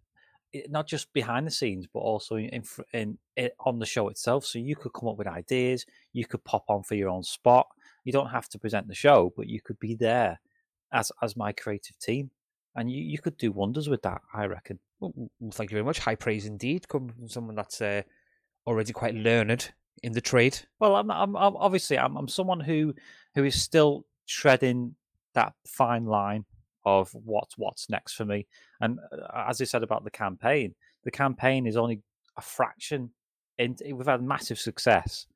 [0.69, 4.45] not just behind the scenes, but also in, in, in, in on the show itself.
[4.45, 5.85] So you could come up with ideas.
[6.13, 7.67] You could pop on for your own spot.
[8.03, 10.39] You don't have to present the show, but you could be there
[10.91, 12.31] as as my creative team,
[12.75, 14.21] and you you could do wonders with that.
[14.33, 14.79] I reckon.
[14.99, 15.13] Well,
[15.53, 15.99] thank you very much.
[15.99, 18.01] High praise indeed, coming from someone that's uh,
[18.67, 19.71] already quite learned
[20.03, 20.59] in the trade.
[20.79, 22.93] Well, I'm, I'm, I'm obviously I'm, I'm someone who
[23.35, 24.95] who is still treading
[25.35, 26.45] that fine line
[26.85, 28.47] of what's what's next for me.
[28.81, 32.01] And uh, as I said about the campaign, the campaign is only
[32.37, 33.11] a fraction.
[33.57, 35.27] In, we've had massive success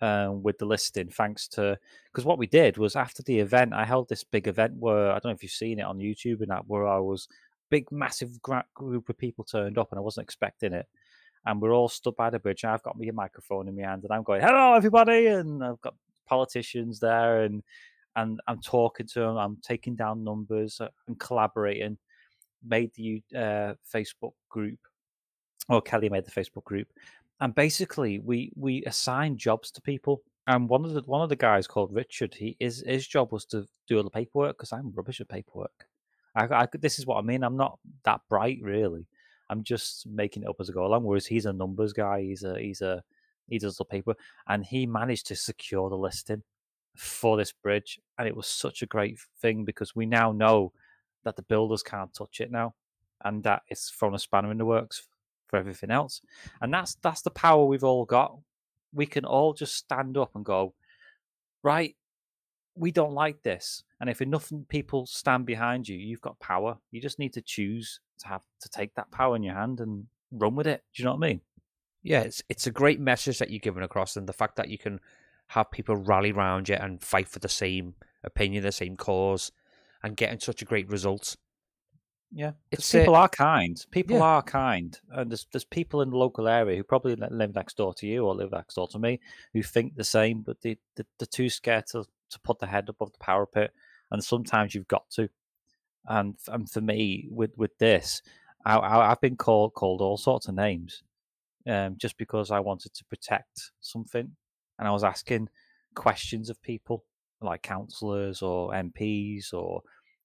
[0.00, 1.78] um, with the listing, thanks to
[2.12, 5.14] because what we did was after the event, I held this big event where I
[5.14, 7.28] don't know if you've seen it on YouTube and that where I was
[7.70, 8.38] big, massive
[8.74, 10.86] group of people turned up, and I wasn't expecting it.
[11.46, 12.62] And we're all stood by the bridge.
[12.62, 15.80] And I've got my microphone in my hand, and I'm going, "Hello, everybody!" And I've
[15.80, 15.94] got
[16.26, 17.62] politicians there, and
[18.16, 19.36] and I'm talking to them.
[19.36, 20.80] I'm taking down numbers.
[20.80, 21.98] Uh, collaborating.
[22.64, 24.78] Made the uh, Facebook group,
[25.68, 26.86] or Kelly made the Facebook group,
[27.40, 30.22] and basically we we assigned jobs to people.
[30.46, 33.44] And one of the one of the guys called Richard, he his his job was
[33.46, 35.88] to do all the paperwork because I'm rubbish at paperwork.
[36.36, 37.42] I, I, this is what I mean.
[37.42, 39.06] I'm not that bright, really.
[39.50, 41.04] I'm just making it up as I go along.
[41.04, 42.22] Whereas he's a numbers guy.
[42.22, 43.02] He's a he's a
[43.48, 44.14] he does the paper,
[44.46, 46.42] and he managed to secure the listing
[46.94, 50.72] for this bridge, and it was such a great thing because we now know
[51.24, 52.74] that the builders can't touch it now,
[53.24, 55.06] and that it's thrown a spanner in the works
[55.48, 56.20] for everything else.
[56.60, 58.36] And that's that's the power we've all got.
[58.92, 60.74] We can all just stand up and go,
[61.62, 61.96] right,
[62.74, 63.84] we don't like this.
[64.00, 66.76] And if enough people stand behind you, you've got power.
[66.90, 70.06] You just need to choose to have to take that power in your hand and
[70.32, 70.82] run with it.
[70.94, 71.40] Do you know what I mean?
[72.02, 74.78] Yeah, it's it's a great message that you're giving across, and the fact that you
[74.78, 74.98] can
[75.52, 79.52] have people rally around you and fight for the same opinion, the same cause,
[80.02, 81.36] and getting such a great result.
[82.34, 83.84] Yeah, it's people uh, are kind.
[83.90, 84.22] People yeah.
[84.22, 87.92] are kind, and there's there's people in the local area who probably live next door
[87.94, 89.20] to you or live next door to me
[89.52, 92.88] who think the same, but they, they they're too scared to to put the head
[92.88, 93.72] above the parapet,
[94.10, 95.28] and sometimes you've got to.
[96.06, 98.22] And and for me, with with this,
[98.64, 101.02] I, I, have been called called all sorts of names,
[101.66, 104.34] um, just because I wanted to protect something,
[104.78, 105.48] and I was asking
[105.94, 107.04] questions of people
[107.40, 109.82] like councillors or MPs or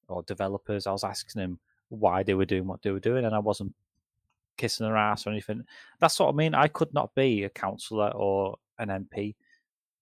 [0.07, 0.87] or developers.
[0.87, 3.73] I was asking them why they were doing what they were doing, and I wasn't
[4.57, 5.63] kissing their ass or anything.
[5.99, 6.55] That's what I mean.
[6.55, 9.35] I could not be a councillor or an MP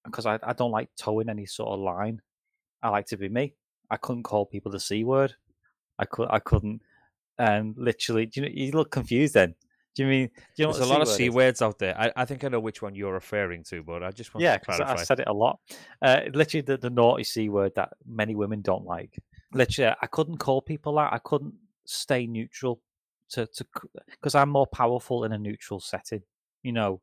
[0.04, 2.22] because I, I don't like toeing any sort of line.
[2.82, 3.54] I like to be me.
[3.90, 5.36] I couldn't call people the c word.
[6.00, 6.82] I could I couldn't.
[7.38, 9.56] Um, literally, you know, you look confused then.
[9.96, 10.28] Do you mean?
[10.28, 11.98] Do you know There's a lot of c words out there.
[11.98, 14.58] I, I think I know which one you're referring to, but I just want yeah,
[14.58, 14.94] to clarify.
[14.94, 15.60] Yeah, I said it a lot.
[16.02, 19.18] Uh, literally, the, the naughty c word that many women don't like.
[19.54, 21.14] Literally, I couldn't call people that.
[21.14, 21.54] I couldn't
[21.86, 22.82] stay neutral
[23.30, 23.66] to to
[24.12, 26.24] because I'm more powerful in a neutral setting.
[26.62, 27.02] You know,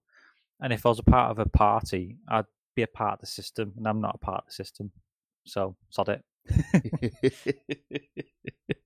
[0.60, 3.26] and if I was a part of a party, I'd be a part of the
[3.26, 4.92] system, and I'm not a part of the system.
[5.46, 6.22] So sod it.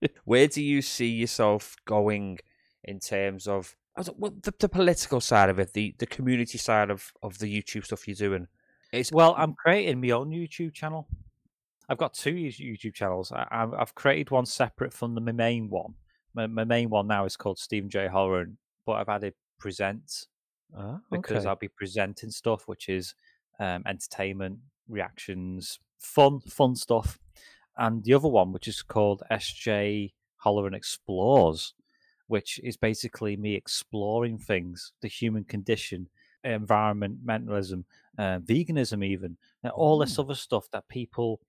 [0.25, 2.39] Where do you see yourself going
[2.85, 3.75] in terms of
[4.17, 7.85] well, the, the, political side of it, the, the community side of, of the YouTube
[7.85, 8.47] stuff you're doing?
[8.93, 11.09] It's, well, I'm creating my own YouTube channel.
[11.89, 13.33] I've got two YouTube channels.
[13.33, 15.95] I, have created one separate from the, my main one.
[16.35, 18.09] My, my, main one now is called Stephen J.
[18.09, 20.27] Holleran, but I've added present
[20.77, 21.01] oh, okay.
[21.11, 23.15] because I'll be presenting stuff, which is
[23.61, 27.19] um, entertainment, reactions, fun, fun stuff.
[27.79, 30.13] And the other one, which is called SJ
[30.45, 31.75] Holloran Explores,
[32.29, 36.09] which is basically me exploring things, the human condition,
[36.45, 37.85] environmentalism,
[38.19, 40.21] uh, veganism, even, and all this mm.
[40.21, 41.41] other stuff that people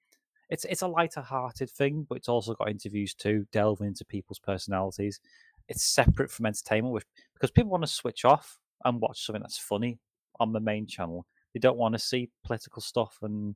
[0.50, 4.40] it's it's a lighter hearted thing, but it's also got interviews too, delving into people's
[4.40, 5.20] personalities.
[5.68, 9.58] It's separate from entertainment, which because people want to switch off and watch something that's
[9.58, 10.00] funny
[10.40, 11.26] on the main channel.
[11.54, 13.56] They don't want to see political stuff and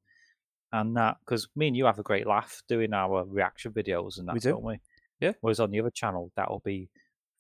[0.74, 4.28] and that because me and you have a great laugh doing our reaction videos and
[4.28, 4.52] that, We do.
[4.52, 4.80] not we?
[5.20, 5.34] Yeah.
[5.42, 6.90] Whereas on the other channel, that will be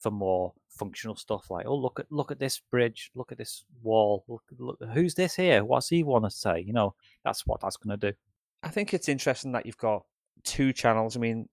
[0.02, 3.64] for more functional stuff like, oh look at look at this bridge, look at this
[3.84, 5.64] wall, look, look who's this here?
[5.64, 6.60] What's he want to say?
[6.60, 8.18] You know, that's what that's going to do.
[8.64, 10.04] I think it's interesting that you've got
[10.44, 11.16] two channels.
[11.16, 11.48] I mean,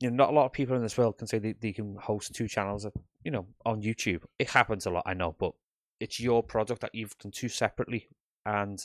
[0.00, 1.96] you know, not a lot of people in this world can say they, they can
[1.96, 2.92] host two channels, of,
[3.24, 4.22] you know, on YouTube.
[4.38, 5.52] It happens a lot, I know, but
[6.00, 8.08] it's your product that you've done two separately,
[8.44, 8.84] and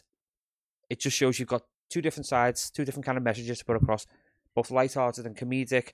[0.90, 3.76] it just shows you've got two different sides, two different kind of messages to put
[3.76, 4.06] across,
[4.54, 5.94] both light-hearted and comedic,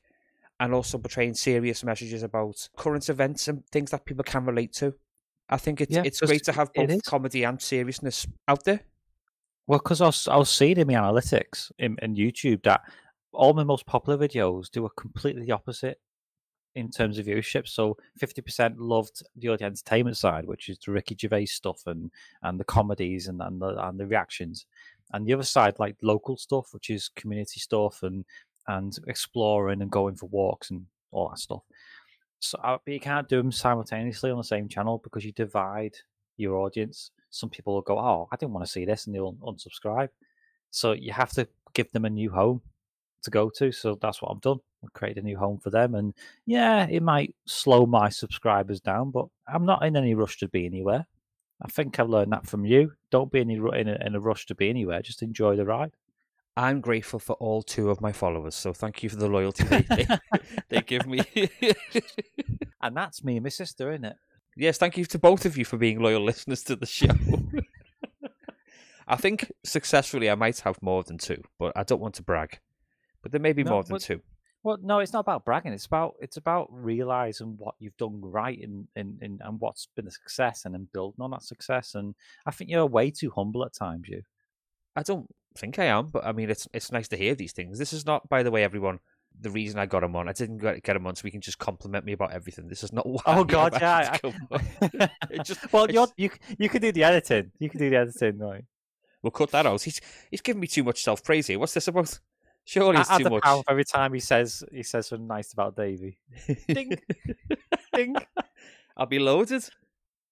[0.60, 4.94] and also portraying serious messages about current events and things that people can relate to.
[5.50, 8.82] I think it's Yeah, it's great to have both comedy and seriousness out there.
[9.68, 12.82] Well, because I was, I was seeing in the analytics in, in YouTube that
[13.32, 16.00] all my most popular videos do a completely the opposite
[16.76, 17.68] in terms of viewership.
[17.68, 22.12] So 50% loved the entertainment side, which is the Ricky Gervais stuff and,
[22.42, 24.66] and the comedies and, and, the, and the reactions.
[25.12, 28.26] And the other side, like local stuff, which is community stuff and,
[28.68, 31.64] and exploring and going for walks and all that stuff.
[32.40, 35.96] So but you can't do them simultaneously on the same channel because you divide
[36.38, 37.12] your audience.
[37.30, 40.10] Some people will go, "Oh, I didn't want to see this," and they'll unsubscribe.
[40.72, 42.62] So you have to give them a new home
[43.24, 43.72] to go to.
[43.72, 44.60] So that's what I've done.
[44.84, 46.14] I've created a new home for them, and
[46.46, 50.66] yeah, it might slow my subscribers down, but I'm not in any rush to be
[50.66, 51.08] anywhere.
[51.62, 52.92] I think I've learned that from you.
[53.10, 55.02] Don't be in in in a rush to be anywhere.
[55.02, 55.94] Just enjoy the ride.
[56.56, 59.82] I'm grateful for all two of my followers, so thank you for the loyalty they,
[59.82, 60.08] they,
[60.70, 61.22] they give me.
[62.82, 64.18] And that's me and my sister, isn't it?
[64.58, 67.08] yes, thank you to both of you for being loyal listeners to the show.
[69.08, 72.60] I think successfully I might have more than two, but I don't want to brag.
[73.22, 74.22] But there may be No, more than but- two.
[74.64, 75.74] Well, no, it's not about bragging.
[75.74, 80.08] It's about it's about realizing what you've done right and and, and, and what's been
[80.08, 81.96] a success and then building on that success.
[81.96, 84.22] And I think you're way too humble at times, you.
[84.96, 87.78] I don't think I am, but I mean, it's it's nice to hear these things.
[87.80, 89.00] This is not, by the way, everyone.
[89.42, 91.58] The reason I got him on, I didn't get him on so we can just
[91.58, 92.68] compliment me about everything.
[92.68, 93.22] This is not why.
[93.26, 93.98] Oh God, yeah.
[94.14, 95.10] I- to come on.
[95.32, 97.52] It just- well, you're, you you can do the editing.
[97.58, 98.64] You can do the editing, right?
[99.24, 99.82] We'll cut that out.
[99.82, 101.58] He's he's giving me too much self praise here.
[101.58, 102.20] What's this about?
[102.66, 103.44] Surely it's too much.
[103.68, 106.18] every time he says he says something nice about Davey.
[106.68, 106.98] Ding,
[107.94, 108.16] ding.
[108.96, 109.68] I'll be loaded.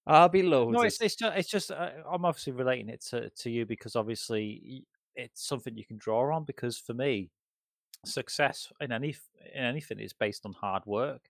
[0.08, 0.74] I'll be loaded.
[0.76, 3.96] No, it's it's just it's just uh, I'm obviously relating it to to you because
[3.96, 6.44] obviously it's something you can draw on.
[6.44, 7.30] Because for me,
[8.06, 9.16] success in any
[9.54, 11.30] in anything is based on hard work,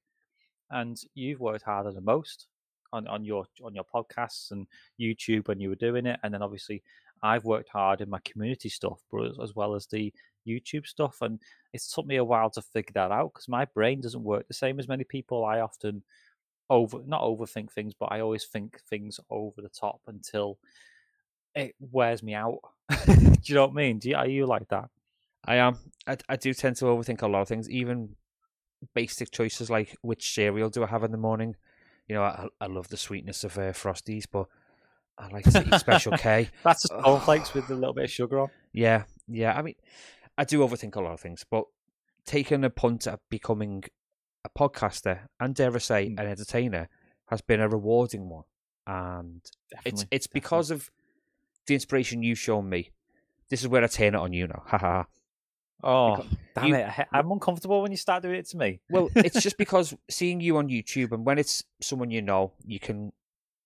[0.69, 2.47] and you've worked harder than most
[2.93, 4.67] on on your on your podcasts and
[4.99, 6.83] YouTube when you were doing it, and then obviously
[7.23, 10.11] I've worked hard in my community stuff, but as, well as the
[10.47, 11.39] YouTube stuff, and
[11.71, 14.53] it's took me a while to figure that out because my brain doesn't work the
[14.53, 15.45] same as many people.
[15.45, 16.03] I often
[16.69, 20.57] over not overthink things, but I always think things over the top until
[21.55, 22.59] it wears me out.
[23.05, 23.99] do you know what I mean?
[23.99, 24.89] Do you, are you like that?
[25.45, 25.77] I am.
[26.07, 28.15] I, I do tend to overthink a lot of things, even
[28.93, 31.55] basic choices like which cereal do I have in the morning.
[32.07, 34.47] You know, I, I love the sweetness of uh, Frosties, but
[35.17, 36.49] I like to eat Special K.
[36.63, 38.49] That's just cornflakes with a little bit of sugar on.
[38.73, 39.53] Yeah, yeah.
[39.57, 39.75] I mean,
[40.37, 41.65] I do overthink a lot of things, but
[42.25, 43.83] taking a punt at becoming
[44.43, 46.19] a podcaster and dare I say Mm.
[46.19, 46.89] an entertainer
[47.27, 48.43] has been a rewarding one,
[48.87, 49.91] and Definitely.
[49.91, 50.39] it's it's definitely.
[50.41, 50.91] because of
[51.71, 52.91] the inspiration you've shown me.
[53.49, 54.63] This is where I turn it on you now.
[54.71, 55.05] Ha ha.
[55.83, 57.07] Oh, because damn you- it!
[57.11, 58.81] I'm uncomfortable when you start doing it to me.
[58.89, 62.79] Well, it's just because seeing you on YouTube and when it's someone you know, you
[62.79, 63.11] can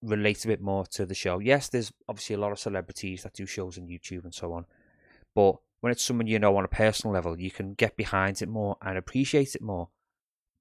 [0.02, 1.40] relate a bit more to the show.
[1.40, 4.66] Yes, there's obviously a lot of celebrities that do shows on YouTube and so on,
[5.34, 8.48] but when it's someone you know on a personal level, you can get behind it
[8.48, 9.90] more and appreciate it more,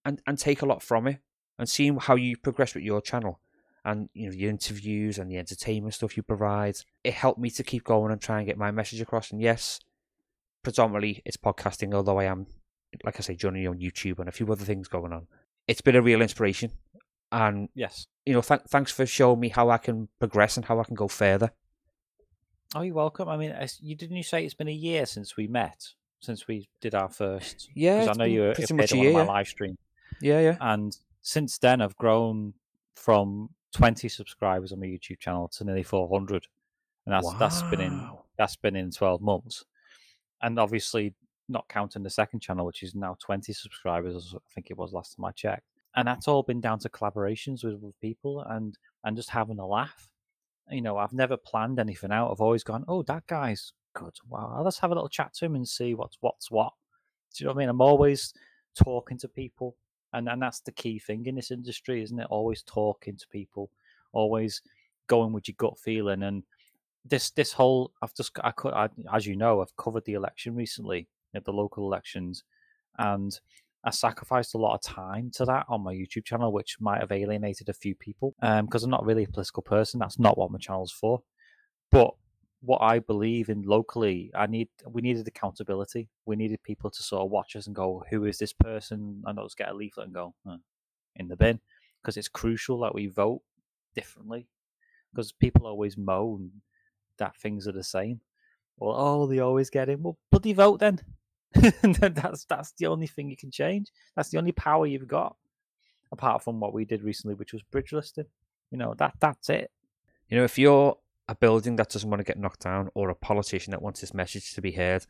[0.04, 1.18] and and take a lot from it.
[1.56, 3.38] And seeing how you progress with your channel,
[3.84, 7.62] and you know the interviews and the entertainment stuff you provide, it helped me to
[7.62, 9.30] keep going and try and get my message across.
[9.30, 9.80] And yes,
[10.62, 12.46] predominantly it's podcasting, although I am
[13.04, 15.26] like I say, joining you on YouTube and a few other things going on.
[15.66, 16.70] It's been a real inspiration,
[17.32, 18.06] and Yes.
[18.24, 20.94] you know, th- thanks for showing me how I can progress and how I can
[20.94, 21.50] go further.
[22.74, 23.28] Oh, you're welcome.
[23.28, 25.88] I mean, you didn't you say it's been a year since we met,
[26.20, 27.68] since we did our first?
[27.74, 29.24] Yeah, because I know you were pretty appeared much a on one of year.
[29.24, 29.78] my live streams.
[30.20, 30.56] Yeah, yeah.
[30.60, 32.54] and since then I've grown
[32.94, 36.46] from 20 subscribers on my YouTube channel to nearly 400,
[37.06, 38.08] and that's that's been in
[38.38, 39.64] that's been in 12 months,
[40.42, 41.14] and obviously
[41.48, 44.92] not counting the second channel, which is now 20 subscribers, as I think it was
[44.92, 48.78] last time I checked, and that's all been down to collaborations with, with people and
[49.02, 50.08] and just having a laugh.
[50.70, 52.30] You know, I've never planned anything out.
[52.30, 54.14] I've always gone, oh, that guy's good.
[54.28, 56.72] Wow, let's have a little chat to him and see what's what's what.
[57.34, 57.68] Do you know what I mean?
[57.68, 58.32] I'm always
[58.74, 59.76] talking to people,
[60.14, 62.26] and and that's the key thing in this industry, isn't it?
[62.30, 63.70] Always talking to people,
[64.12, 64.62] always
[65.06, 66.22] going with your gut feeling.
[66.22, 66.42] And
[67.04, 70.54] this this whole I've just I could I, as you know I've covered the election
[70.54, 72.44] recently at the local elections,
[72.98, 73.38] and
[73.84, 77.12] I sacrificed a lot of time to that on my YouTube channel, which might have
[77.12, 80.00] alienated a few people because um, I'm not really a political person.
[80.00, 81.22] That's not what my channel's for.
[81.90, 82.14] But
[82.64, 86.08] what I believe in locally, I need we needed accountability.
[86.24, 89.36] We needed people to sort of watch us and go, "Who is this person?" and
[89.36, 90.34] not just get a leaflet and go
[91.16, 91.60] in the bin
[92.00, 93.42] because it's crucial that we vote
[93.94, 94.46] differently
[95.12, 96.50] because people always moan
[97.18, 98.20] that things are the same.
[98.76, 100.02] Well, oh, they always get in.
[100.02, 101.00] Well, bloody vote then.
[101.52, 103.92] that's that's the only thing you can change.
[104.16, 105.36] That's the only power you've got,
[106.10, 108.26] apart from what we did recently, which was bridge listing.
[108.70, 109.70] You know that that's it.
[110.28, 110.96] You know, if you're
[111.28, 114.14] a building that doesn't want to get knocked down, or a politician that wants his
[114.14, 115.06] message to be heard,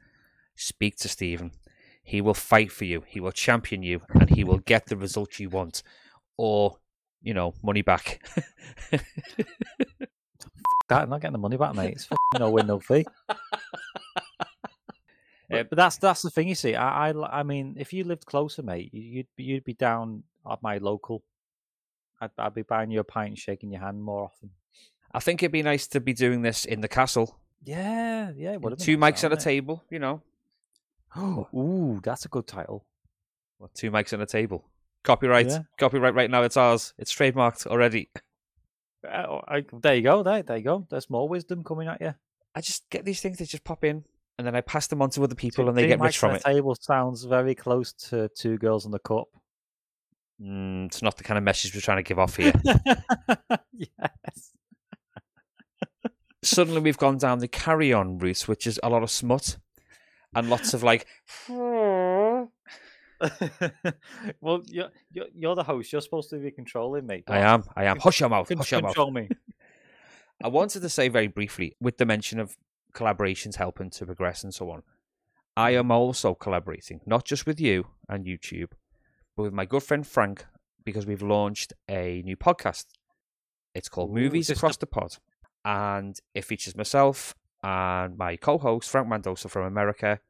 [0.55, 1.53] speak to Stephen.
[2.03, 3.05] He will fight for you.
[3.07, 5.83] He will champion you, and he will get the result you want,
[6.37, 6.79] or
[7.23, 8.23] you know, money back.
[8.91, 9.01] that
[10.91, 11.95] I'm not getting the money back, mate.
[11.95, 13.07] It's no win, no fee.
[15.49, 16.75] But, but that's that's the thing you see.
[16.75, 20.79] I, I I mean, if you lived closer, mate, you'd you'd be down at my
[20.79, 21.23] local.
[22.21, 24.51] I'd, I'd be buying you a pint and shaking your hand more often.
[25.15, 27.39] I think it'd be nice to be doing this in the castle.
[27.65, 28.59] Yeah, yeah.
[28.79, 30.21] Two nice mics on a table, you know.
[31.17, 32.85] Oh, ooh, that's a good title.
[33.59, 34.65] Well, two mics on a table.
[35.05, 35.63] Copyright, yeah.
[35.79, 36.15] copyright.
[36.15, 36.93] Right now, it's ours.
[36.99, 38.11] It's trademarked already.
[39.07, 40.23] Uh, I, there you go.
[40.23, 40.87] There, there you go.
[40.91, 42.15] There's more wisdom coming at you.
[42.55, 43.39] I just get these things.
[43.39, 44.05] They just pop in
[44.39, 46.43] and then I pass them on to other people, and they get rich from it.
[46.43, 49.29] Table sounds very close to two girls in the cup.
[50.43, 52.53] Mm, it's not the kind of message we're trying to give off here.
[53.73, 54.51] yes.
[56.45, 59.57] Suddenly, we've gone down the carry-on route, which is a lot of smut
[60.35, 61.07] and lots of like.
[61.49, 62.51] well,
[64.67, 65.93] you're, you're, you're the host.
[65.93, 67.25] You're supposed to be controlling me.
[67.29, 67.65] I am.
[67.75, 67.99] I am.
[67.99, 68.51] Hush your mouth.
[68.55, 68.95] Hush your mouth.
[68.95, 69.29] Control me.
[70.45, 72.57] I wanted to say very briefly, with the mention of
[72.93, 74.83] collaborations helping to progress and so on.
[75.57, 78.73] I am also collaborating, not just with you and YouTube,
[79.37, 80.45] but with my good friend Frank,
[80.85, 82.87] because we've launched a new podcast.
[83.75, 84.87] It's called Ooh, Movies Across the...
[84.87, 85.17] the Pod.
[85.65, 90.21] And it features myself and my co host, Frank Mendoza from America.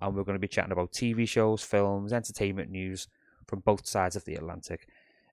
[0.00, 3.06] And we're going to be chatting about TV shows, films, entertainment news
[3.46, 4.88] from both sides of the Atlantic.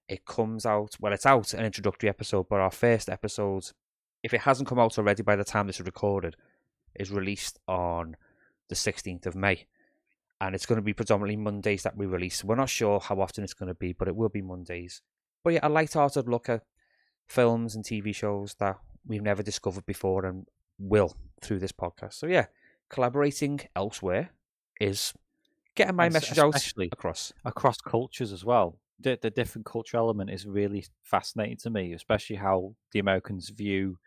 [0.08, 3.72] It comes out, well, it's out, an introductory episode, but our first episode,
[4.24, 6.36] if it hasn't come out already by the time this is recorded,
[6.96, 8.16] is released on
[8.70, 9.66] the 16th of May.
[10.40, 12.44] And it's going to be predominantly Mondays that we release.
[12.44, 15.02] We're not sure how often it's going to be, but it will be Mondays.
[15.44, 16.64] But yeah, a light-hearted look at
[17.28, 20.46] films and TV shows that we've never discovered before and
[20.78, 22.14] will through this podcast.
[22.14, 22.48] So yeah,
[22.90, 24.30] collaborating elsewhere
[24.80, 25.14] is
[25.76, 26.56] getting my message out
[26.92, 28.78] across across cultures as well.
[29.00, 34.00] The, the different culture element is really fascinating to me, especially how the Americans view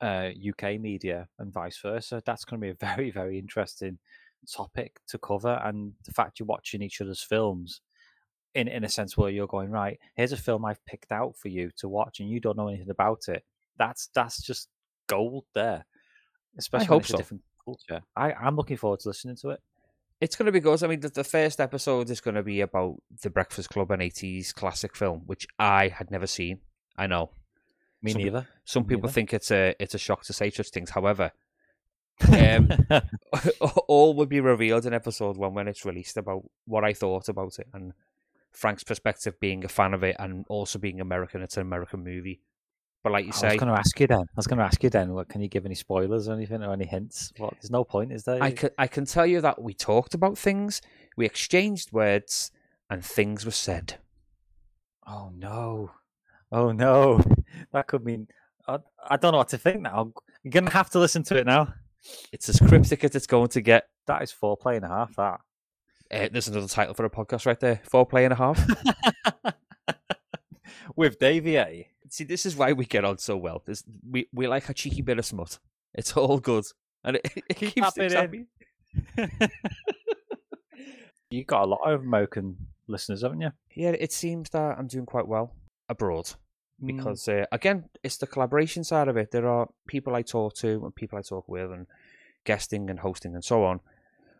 [0.00, 2.22] uh, UK media and vice versa.
[2.24, 3.98] That's going to be a very, very interesting
[4.50, 5.60] topic to cover.
[5.62, 7.82] And the fact you're watching each other's films
[8.54, 11.48] in, in a sense where you're going, right, here's a film I've picked out for
[11.48, 13.44] you to watch and you don't know anything about it.
[13.82, 14.68] That's that's just
[15.08, 15.84] gold there.
[16.56, 17.16] Especially I hope so.
[17.16, 18.02] different culture.
[18.14, 19.60] I, I'm looking forward to listening to it.
[20.20, 20.84] It's going to be good.
[20.84, 23.98] I mean, the, the first episode is going to be about the Breakfast Club, an
[23.98, 26.60] 80s classic film, which I had never seen.
[26.96, 27.30] I know
[28.02, 28.46] me some, neither.
[28.64, 29.14] Some Me people neither.
[29.14, 30.90] think it's a it's a shock to say such things.
[30.90, 31.32] However,
[32.28, 32.70] um,
[33.88, 37.58] all will be revealed in episode one when it's released about what I thought about
[37.58, 37.92] it and
[38.52, 41.42] Frank's perspective, being a fan of it and also being American.
[41.42, 42.42] It's an American movie.
[43.02, 44.20] But like you say, I was going to ask you then.
[44.20, 45.12] I was going to ask you then.
[45.12, 47.32] What can you give any spoilers or anything or any hints?
[47.36, 47.54] What?
[47.54, 48.40] There's no point, is there?
[48.42, 50.80] I can I can tell you that we talked about things,
[51.16, 52.52] we exchanged words,
[52.88, 53.96] and things were said.
[55.04, 55.90] Oh no!
[56.52, 57.20] Oh no,
[57.72, 58.28] that could mean
[58.68, 60.12] I, I don't know what to think now.
[60.44, 61.74] I'm gonna have to listen to it now.
[62.32, 63.88] It's as cryptic as it's going to get.
[64.06, 65.16] That is foreplay and a half.
[65.16, 65.40] That.
[66.10, 67.80] Uh, there's another title for a podcast right there.
[67.90, 69.54] Foreplay and a half.
[70.96, 71.88] With Davey A.
[72.12, 73.62] See, this is why we get on so well.
[73.64, 75.58] This, we we like a cheeky bit of smut.
[75.94, 76.64] It's all good,
[77.02, 78.44] and it, it Keep keeps it happy.
[81.30, 82.56] You've got a lot of American
[82.86, 83.52] listeners, haven't you?
[83.74, 85.54] Yeah, it seems that I'm doing quite well
[85.88, 86.34] abroad
[86.82, 86.86] Mm.
[86.96, 90.82] because uh, again it's the collaboration side of it there are people i talk to
[90.84, 91.86] and people i talk with and
[92.44, 93.78] guesting and hosting and so on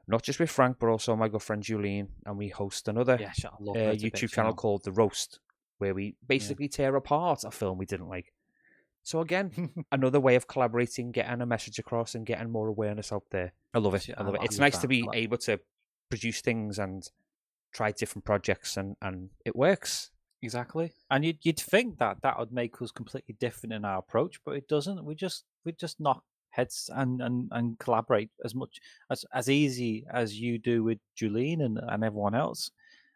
[0.09, 3.31] not just with frank but also my good friend julian and we host another Yeah,
[3.33, 5.39] sure, I love uh, youtube channel called the roast
[5.83, 8.33] where we basically tear apart a film we didn't like
[9.03, 13.25] So again, another way of collaborating, getting a message across, and getting more awareness out
[13.31, 13.53] there.
[13.75, 14.09] I love it.
[14.17, 14.45] I love it.
[14.45, 15.59] It's nice to be able to
[16.09, 17.03] produce things and
[17.73, 20.13] try different projects, and and it works.
[20.41, 20.93] Exactly.
[21.11, 24.55] And you'd you'd think that that would make us completely different in our approach, but
[24.55, 25.05] it doesn't.
[25.05, 28.79] We just we just knock heads and and, and collaborate as much
[29.11, 32.71] as as easy as you do with Julene and, and everyone else.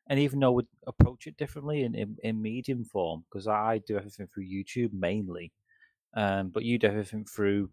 [0.09, 3.97] And even though we approach it differently in, in, in medium form, because I do
[3.97, 5.53] everything through YouTube mainly,
[6.15, 7.71] um, but you do everything through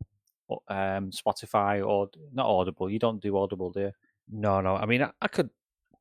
[0.67, 2.89] um, Spotify or not Audible.
[2.89, 3.91] You don't do Audible, do you?
[4.31, 4.75] No, no.
[4.75, 5.49] I mean, I, I could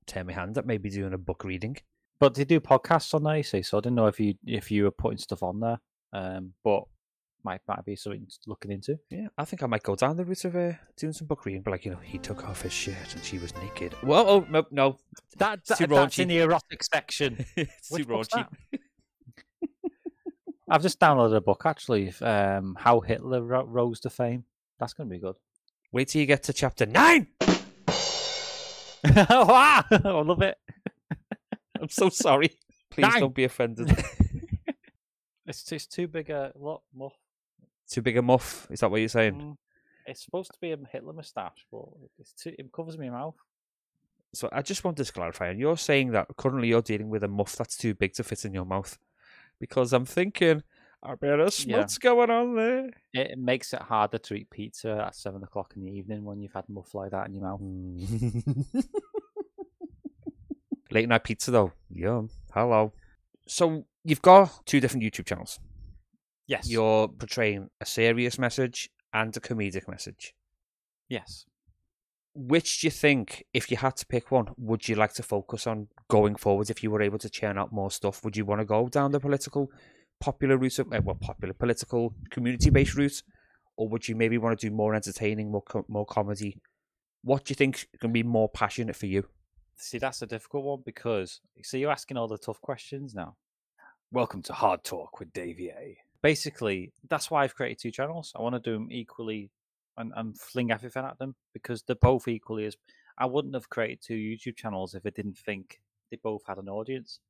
[0.07, 1.77] turn my hand at maybe doing a book reading.
[2.19, 3.63] But they do podcasts on there, you see.
[3.63, 5.81] So I didn't know if you if you were putting stuff on there.
[6.13, 6.85] Um, but
[7.45, 8.99] might might be something looking into.
[9.11, 11.63] Yeah, I think I might go down the route of uh, doing some book reading,
[11.63, 13.95] but like you know, he took off his shirt and she was naked.
[14.03, 14.99] Well, oh no, no,
[15.39, 17.45] That, too that's in the erotic section.
[17.57, 18.47] it's too Which raunchy.
[20.69, 22.13] I've just downloaded a book actually.
[22.21, 24.45] Um, How Hitler ro- rose to fame.
[24.79, 25.37] That's going to be good.
[25.93, 27.27] Wait till you get to chapter nine.
[29.05, 30.57] I love it.
[31.81, 32.51] I'm so sorry.
[32.91, 33.21] Please Nine.
[33.21, 33.91] don't be offended.
[35.47, 36.83] It's it's too big a lot.
[36.95, 37.15] Muff.
[37.93, 38.67] Too big a muff.
[38.71, 39.35] Is that what you're saying?
[39.35, 39.57] Mm,
[40.07, 41.85] It's supposed to be a Hitler moustache, but
[42.19, 43.35] it's too, it covers my mouth.
[44.35, 45.49] So I just wanted to clarify.
[45.49, 48.45] And you're saying that currently you're dealing with a muff that's too big to fit
[48.47, 48.99] in your mouth,
[49.61, 50.63] because I'm thinking,
[51.03, 52.91] I bet a smut's going on there.
[53.13, 56.53] It makes it harder to eat pizza at seven o'clock in the evening when you've
[56.55, 57.61] had muff like that in your mouth.
[57.61, 58.85] Mm.
[60.91, 61.73] Late night pizza though.
[61.91, 62.29] Yum.
[62.53, 62.93] Hello.
[63.47, 65.59] So you've got two different YouTube channels.
[66.47, 66.69] Yes.
[66.69, 70.35] You're portraying a serious message and a comedic message.
[71.09, 71.47] Yes.
[72.35, 75.67] Which do you think, if you had to pick one, would you like to focus
[75.67, 76.71] on going forward?
[76.71, 79.13] If you were able to churn out more stuff, would you want to go down
[79.13, 79.71] the political,
[80.19, 83.23] popular route, of, uh, well, popular political community-based route,
[83.77, 86.59] or would you maybe want to do more entertaining, more co- more comedy?
[87.23, 89.27] What do you think can be more passionate for you?
[89.77, 93.37] See, that's a difficult one because so you're asking all the tough questions now.
[94.11, 95.99] Welcome to Hard Talk with Davey A.
[96.23, 98.33] Basically, that's why I've created two channels.
[98.37, 99.51] I want to do them equally
[99.97, 102.77] and, and fling everything at them because they're both equally as.
[103.19, 106.69] I wouldn't have created two YouTube channels if I didn't think they both had an
[106.69, 107.21] audience.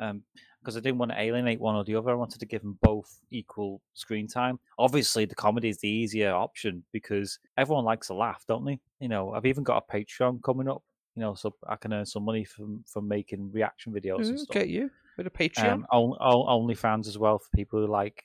[0.00, 0.22] Um,
[0.60, 2.10] because I didn't want to alienate one or the other.
[2.10, 4.60] I wanted to give them both equal screen time.
[4.78, 8.78] Obviously, the comedy is the easier option because everyone likes a laugh, don't they?
[9.00, 10.82] You know, I've even got a Patreon coming up
[11.18, 14.54] you know, so I can earn some money from from making reaction videos and stuff.
[14.54, 15.72] Get you with a Patreon.
[15.72, 18.22] Um, on, on, OnlyFans as well for people who like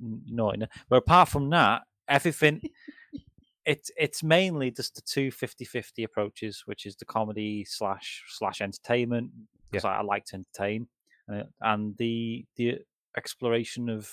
[0.00, 0.66] n- naughty.
[0.88, 2.60] But apart from that, everything
[3.66, 9.30] it's it's mainly just the two 50-50 approaches, which is the comedy slash slash entertainment
[9.70, 10.86] because I, I like to entertain,
[11.32, 12.78] uh, and the the
[13.16, 14.08] exploration of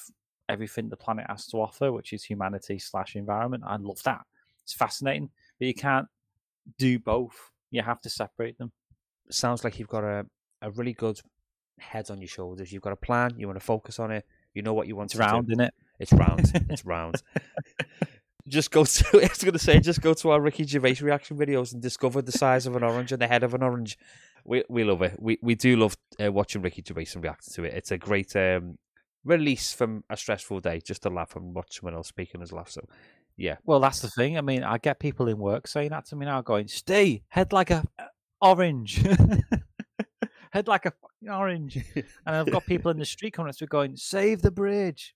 [0.49, 3.63] everything the planet has to offer, which is humanity slash environment.
[3.65, 4.21] I love that.
[4.63, 6.07] It's fascinating, but you can't
[6.77, 7.51] do both.
[7.71, 8.71] You have to separate them.
[9.29, 10.25] Sounds like you've got a,
[10.61, 11.19] a really good
[11.79, 12.71] head on your shoulders.
[12.71, 13.31] You've got a plan.
[13.37, 14.25] You want to focus on it.
[14.53, 15.53] You know what you want It's to round, do.
[15.53, 15.73] isn't it?
[15.99, 16.51] It's round.
[16.69, 17.21] it's round.
[18.47, 19.05] Just go to.
[19.23, 22.21] I was going to say, just go to our Ricky Gervais reaction videos and discover
[22.21, 23.97] the size of an orange and the head of an orange.
[24.43, 25.15] We we love it.
[25.19, 27.73] We we do love uh, watching Ricky Gervais and reacting to it.
[27.73, 28.77] It's a great um,
[29.23, 32.69] release from a stressful day, just to laugh and watch someone else speaking as laugh.
[32.69, 32.81] So,
[33.37, 34.37] yeah, Well, that's the thing.
[34.37, 37.53] I mean, I get people in work saying that to me now, going, "Stay head
[37.53, 38.07] like a a
[38.41, 39.01] orange,
[40.53, 43.63] head like a fucking orange," and I've got people in the street coming up to
[43.63, 45.15] me going, "Save the bridge."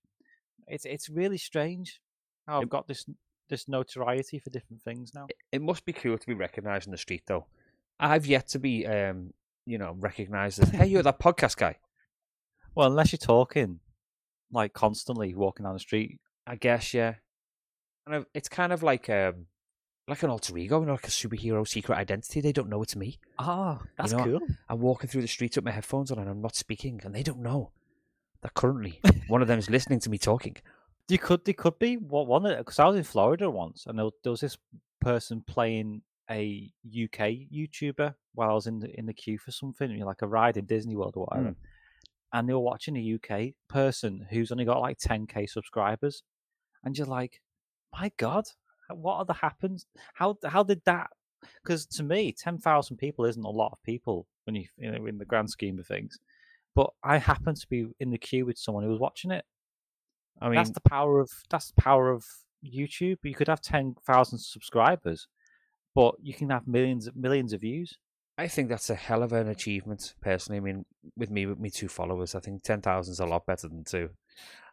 [0.68, 2.02] It's it's really strange
[2.48, 3.06] how I've got this
[3.50, 5.28] this notoriety for different things now.
[5.54, 7.46] it must be cool to be recognised in the street, though.
[8.00, 9.34] I've yet to be, um,
[9.66, 11.78] you know, recognised as, hey, you're that podcast guy.
[12.76, 13.80] Well, unless you're talking
[14.52, 16.20] like constantly walking down the street.
[16.46, 17.16] I guess, yeah.
[18.06, 19.48] And it's kind of like um,
[20.08, 22.39] like an alter ego, you know, like a superhero secret identity.
[22.41, 23.20] They don't know it's me.
[23.39, 24.39] Ah, that's know cool.
[24.70, 27.24] I'm walking through the streets with my headphones on and I'm not speaking, and they
[27.24, 27.72] don't know
[28.41, 30.55] that currently one of them is listening to me talking.
[31.10, 34.05] You could, they could be what one because I was in Florida once, and there,
[34.05, 34.58] was- there was this
[35.01, 39.89] person playing a UK YouTuber while I was in the in the queue for something,
[39.91, 41.49] you know, like a ride in Disney World or whatever.
[42.34, 46.24] And they were watching a UK person who's only got like 10k subscribers,
[46.84, 47.41] and you're like,
[47.93, 48.43] my God,
[48.92, 49.86] what are the happens?
[50.14, 51.10] How how did that?
[51.64, 55.18] Because to me, 10,000 people isn't a lot of people when you, you know, in
[55.20, 56.18] the grand scheme of things.
[56.76, 59.46] But I happened to be in the queue with someone who was watching it
[60.42, 62.26] I mean, that's the power of that's the power of
[62.66, 63.18] YouTube.
[63.24, 65.28] You could have ten thousand subscribers,
[65.96, 67.98] but you can have millions millions of views.
[68.40, 70.58] I think that's a hell of an achievement, personally.
[70.58, 70.86] I mean,
[71.16, 74.12] with me, with me two followers, I think 10,000 is a lot better than two.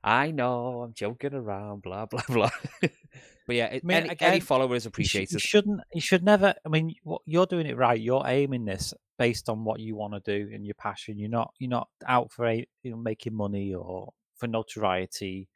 [0.07, 2.51] I know, I'm joking around, blah blah blah.
[2.81, 5.33] but yeah, it, I mean, any, again, any follower is You, sh- appreciated.
[5.33, 5.81] you shouldn't.
[5.95, 6.55] You should never.
[6.65, 7.99] I mean, what you're doing it right.
[8.01, 11.19] You're aiming this based on what you want to do and your passion.
[11.19, 11.53] You're not.
[11.59, 15.49] You're not out for a, you know making money or for notoriety.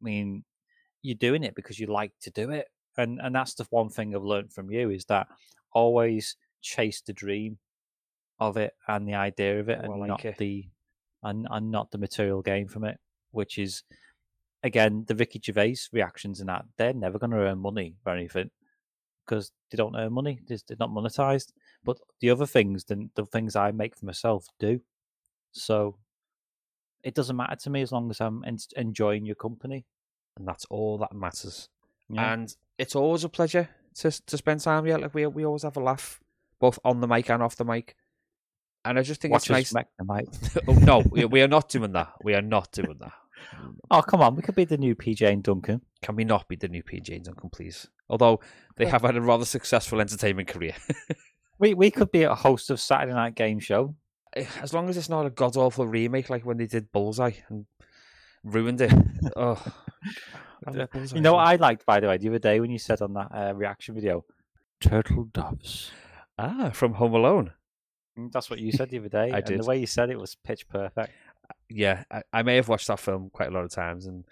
[0.00, 0.44] I mean,
[1.02, 2.66] you're doing it because you like to do it,
[2.98, 5.28] and and that's the one thing I've learned from you is that
[5.72, 7.58] always chase the dream
[8.38, 10.36] of it and the idea of it, Oh, and like not it.
[10.38, 10.68] the
[11.22, 12.98] and and not the material gain from it,
[13.34, 13.82] which is
[14.62, 18.50] again the Ricky Gervais reactions and that they're never going to earn money or anything
[19.26, 20.38] because they don't earn money.
[20.46, 21.52] They're not monetized.
[21.82, 24.80] But the other things, the, the things I make for myself, do.
[25.52, 25.96] So
[27.02, 29.84] it doesn't matter to me as long as I'm en- enjoying your company.
[30.36, 31.68] and that's all that matters.
[32.08, 32.32] Yeah.
[32.32, 34.98] And it's always a pleasure to to spend time here.
[34.98, 36.20] Like we we always have a laugh,
[36.58, 37.94] both on the mic and off the mic.
[38.84, 39.68] And I just think Watch it's nice.
[39.70, 40.26] smack the mic.
[40.68, 42.12] oh, no, we, we are not doing that.
[42.22, 43.12] We are not doing that.
[43.90, 45.82] Oh come on, we could be the new PJ and Duncan.
[46.02, 47.88] Can we not be the new PJ and Duncan, please?
[48.08, 48.40] Although
[48.76, 50.74] they have had a rather successful entertainment career.
[51.58, 53.94] We we could be a host of Saturday night game show.
[54.60, 57.66] as long as it's not a god awful remake like when they did Bullseye and
[58.42, 58.92] ruined it.
[59.36, 59.64] oh,
[60.66, 62.70] I love Bullseye You know what I liked by the way the other day when
[62.70, 64.24] you said on that uh, reaction video,
[64.80, 65.92] turtle doves.
[66.38, 67.52] Ah, from Home Alone.
[68.18, 69.30] Mm, That's what you said the other day.
[69.32, 69.60] I and did.
[69.60, 71.12] The way you said it was pitch perfect.
[71.68, 74.24] Yeah, I, I may have watched that film quite a lot of times, and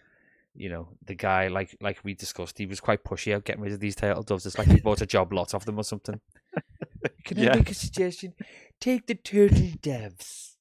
[0.54, 3.72] you know, the guy, like like we discussed, he was quite pushy out getting rid
[3.72, 4.44] of these turtle doves.
[4.46, 6.20] It's like he bought a job lot of them or something.
[7.24, 7.54] Can I Yeah.
[7.56, 8.34] make a suggestion?
[8.80, 10.56] Take the turtle doves.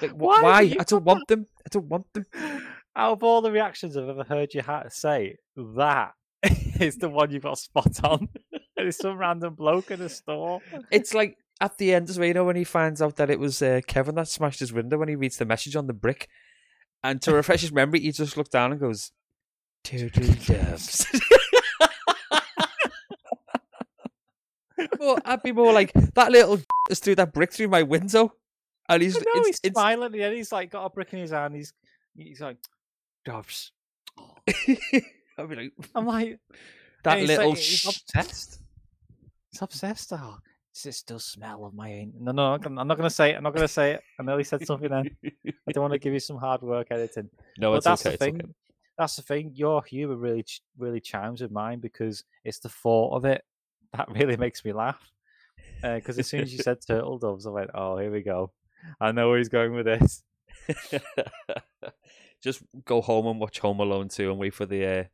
[0.00, 0.76] Like, wh- Why why?
[0.80, 1.46] I don't want them.
[1.64, 2.24] I don't want them.
[2.96, 6.12] Out of all the reactions I've ever heard you ha- say, that
[6.80, 8.28] is the one you got spot on.
[8.76, 10.60] it's some random bloke in a store.
[10.90, 13.38] It's like at the end as well, you know, when he finds out that it
[13.38, 16.28] was uh, Kevin that smashed his window when he reads the message on the brick.
[17.02, 19.12] And to refresh his memory, he just looked down and goes,
[19.84, 21.06] Turtle doves.
[24.98, 28.32] well, I'd be more like, that little has threw that brick through my window.
[28.88, 31.30] And he's, know it's, he's it's, smiling and he's like got a brick in his
[31.30, 31.54] hand.
[31.54, 31.72] He's
[32.14, 32.58] he's like,
[33.24, 33.72] doves.
[34.48, 36.38] I'd be like, I'm like,
[37.02, 38.60] that he's like- little he's obsessed.
[39.50, 40.12] He's obsessed.
[40.12, 40.36] Oh,
[40.74, 42.12] does it still smell of my own?
[42.18, 43.36] No, no, I'm not- going to say it.
[43.36, 44.02] I'm not going to say it.
[44.18, 45.16] I nearly said something then.
[45.68, 47.30] I don't want to give you some hard work editing.
[47.58, 48.16] No, but it's that's okay.
[48.16, 48.34] the thing.
[48.36, 48.52] okay.
[48.98, 49.52] That's the thing.
[49.54, 50.44] Your humor really,
[50.76, 53.44] really chimes with mine because it's the thought of it
[53.92, 55.00] that really makes me laugh.
[55.82, 58.50] Because as soon as you said turtle doves, I went, "Oh, here we go.
[59.00, 60.22] I know where he's going with this."
[62.42, 65.04] just go home and watch Home Alone 2 and wait for the uh,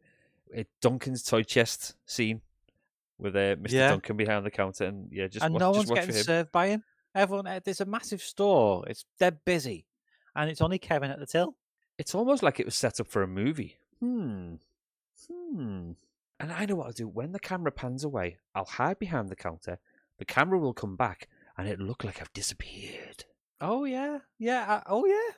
[0.59, 2.41] uh, Duncan's toy chest scene
[3.21, 3.73] with uh, Mr.
[3.73, 3.89] Yeah.
[3.91, 4.85] Duncan behind the counter.
[4.85, 6.83] And yeah, just and watch, no one's getting served by him.
[7.15, 8.85] Everyone, uh, there's a massive store.
[8.87, 9.87] It's dead busy,
[10.35, 11.57] and it's only Kevin at the till.
[11.99, 13.77] It's almost like it was set up for a movie.
[14.01, 14.55] Hmm.
[15.31, 15.93] Hmm.
[16.39, 17.07] And I know what I'll do.
[17.07, 19.79] When the camera pans away, I'll hide behind the counter.
[20.19, 23.25] The camera will come back and it'll look like I've disappeared.
[23.61, 24.65] Oh yeah, yeah.
[24.67, 25.35] uh, oh yeah.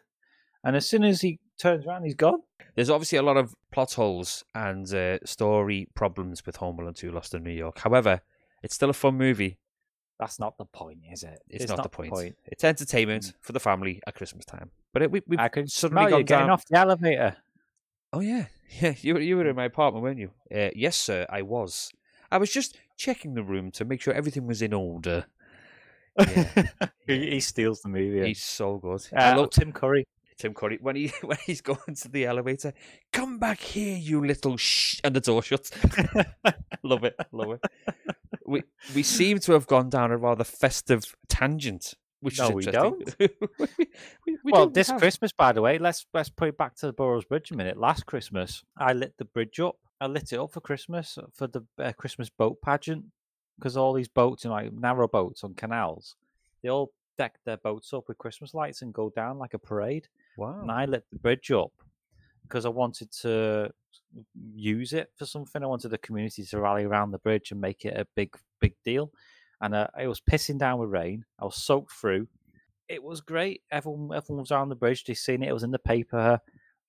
[0.63, 2.43] And as soon as he turns around, he's gone.
[2.75, 7.11] There's obviously a lot of plot holes and uh, story problems with Home Alone 2
[7.13, 7.79] Lost in New York.
[7.79, 8.21] However,
[8.63, 9.59] it's still a fun movie.
[10.19, 11.43] That's not the point, is it?
[11.49, 12.37] It's, not, the point.
[12.47, 14.71] It's entertainment for the family at Christmas time.
[14.93, 16.51] But it, we, we've I can suddenly gone getting down.
[16.51, 17.37] off the elevator.
[18.13, 18.47] Oh yeah,
[18.81, 18.95] yeah.
[19.01, 20.31] You were you were in my apartment, weren't you?
[20.55, 21.27] Uh, yes, sir.
[21.29, 21.91] I was.
[22.31, 25.27] I was just checking the room to make sure everything was in order.
[26.19, 26.69] Yeah.
[27.07, 28.25] he, he steals the movie.
[28.29, 29.01] He's so good.
[29.13, 30.07] uh, I love Tim Curry.
[30.43, 32.73] Tim Curry when he when he's going to the elevator.
[33.13, 35.01] Come back here, you little sh!
[35.05, 35.71] And the door shuts.
[36.83, 37.65] love it, love it.
[38.45, 42.65] We we seem to have gone down a rather festive tangent, which No, is we
[42.65, 43.07] interesting.
[43.21, 43.29] we,
[44.27, 46.87] we, we well, this have- Christmas, by the way, let's let's put it back to
[46.87, 47.79] the Burrows Bridge a minute.
[47.79, 49.77] Last Christmas, I lit the bridge up.
[50.01, 53.05] I lit it up for Christmas for the uh, Christmas boat pageant
[53.57, 56.17] because all these boats, you know, like narrow boats on canals,
[56.65, 60.09] they all deck their boats up with Christmas lights and go down like a parade.
[60.37, 60.61] Wow.
[60.61, 61.73] And I lit the bridge up
[62.43, 63.71] because I wanted to
[64.55, 65.63] use it for something.
[65.63, 68.75] I wanted the community to rally around the bridge and make it a big, big
[68.85, 69.13] deal.
[69.61, 71.25] And uh, it was pissing down with rain.
[71.39, 72.29] I was soaked through.
[72.89, 73.63] It was great.
[73.71, 75.05] Everyone, everyone was on the bridge.
[75.05, 75.49] They seen it.
[75.49, 76.41] It was in the paper.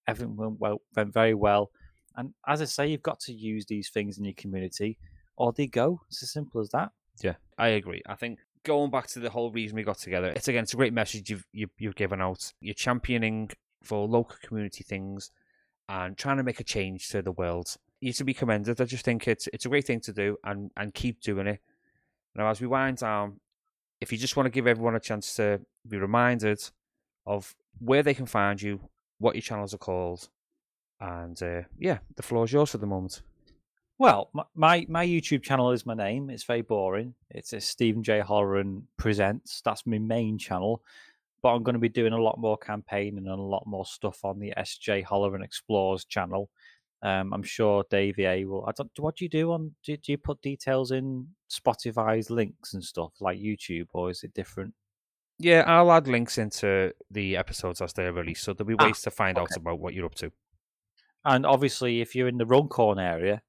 [0.08, 1.72] Everything went well, went very well.
[2.16, 4.98] And as I say, you've got to use these things in your community,
[5.38, 6.02] or they go.
[6.10, 6.92] It's as simple as that.
[7.22, 8.02] Yeah, I agree.
[8.08, 10.78] I think going back to the whole reason we got together, it's again, it's a
[10.78, 12.54] great message you've you've, you've given out.
[12.60, 13.50] You're championing
[13.84, 15.32] for local community things
[15.90, 17.76] and trying to make a change to the world.
[18.00, 18.82] You're to be commended.
[18.82, 21.60] I just think it's it's a great thing to do and and keep doing it.
[22.36, 23.40] Now, as we wind down,
[24.02, 26.60] if you just want to give everyone a chance to be reminded
[27.26, 28.80] of where they can find you,
[29.20, 30.30] what your channels are called,
[31.00, 33.22] And uh, yeah, the floor is yours for the moment.
[34.00, 36.30] Well, my, my, YouTube channel is my name.
[36.30, 37.14] It's very boring.
[37.30, 38.22] It's a Stephen J.
[38.22, 39.62] Holloran presents.
[39.64, 40.82] That's my main channel.
[41.42, 44.26] But I'm going to be doing a lot more campaigning and a lot more stuff
[44.26, 46.50] on the SJ Holloran Explores channel.
[47.04, 48.66] Um, I'm sure Davey A will.
[48.66, 48.90] I don't.
[48.98, 49.76] What do you do on?
[49.84, 54.34] Do, do you put details in Spotify's links and stuff like YouTube, or is it
[54.34, 54.74] different?
[55.38, 59.02] Yeah, I'll add links into the episodes as they're released, so there'll be Ah, ways
[59.02, 60.32] to find out about what you're up to.
[61.26, 63.42] And obviously, if you're in the Runcorn area,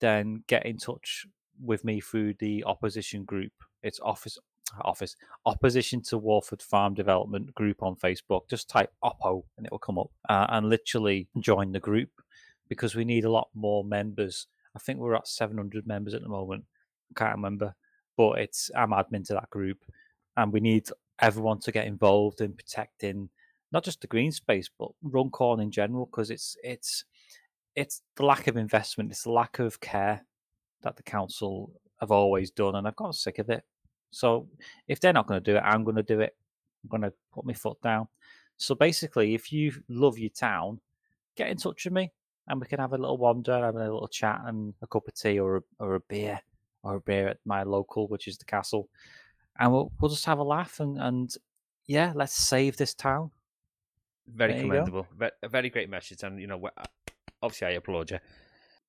[0.00, 1.26] then get in touch
[1.62, 3.52] with me through the opposition group.
[3.82, 4.38] It's office
[4.82, 8.48] office opposition to Wharford Farm Development group on Facebook.
[8.48, 12.10] Just type Oppo and it will come up, uh, and literally join the group
[12.68, 14.46] because we need a lot more members.
[14.76, 16.64] I think we're at 700 members at the moment.
[17.10, 17.74] I can't remember,
[18.16, 19.78] but it's I'm admin to that group,
[20.36, 20.88] and we need
[21.20, 23.28] everyone to get involved in protecting
[23.72, 27.04] not just the green space but Runcorn in general because it's it's
[27.74, 30.24] it's the lack of investment, it's the lack of care
[30.82, 33.62] that the council have always done, and I've gotten sick of it.
[34.10, 34.48] So
[34.88, 36.36] if they're not going to do it, I'm going to do it.
[36.82, 38.08] I'm going to put my foot down.
[38.56, 40.80] So basically, if you love your town,
[41.36, 42.10] get in touch with me,
[42.48, 45.14] and we can have a little wander, have a little chat, and a cup of
[45.14, 46.40] tea or a, or a beer
[46.82, 48.88] or a beer at my local, which is the castle,
[49.58, 51.34] and we'll we'll just have a laugh and and
[51.86, 53.30] yeah, let's save this town.
[54.26, 55.06] Very There commendable.
[55.18, 56.68] Ve- A very great message, and you know,
[57.42, 58.18] obviously, I applaud you.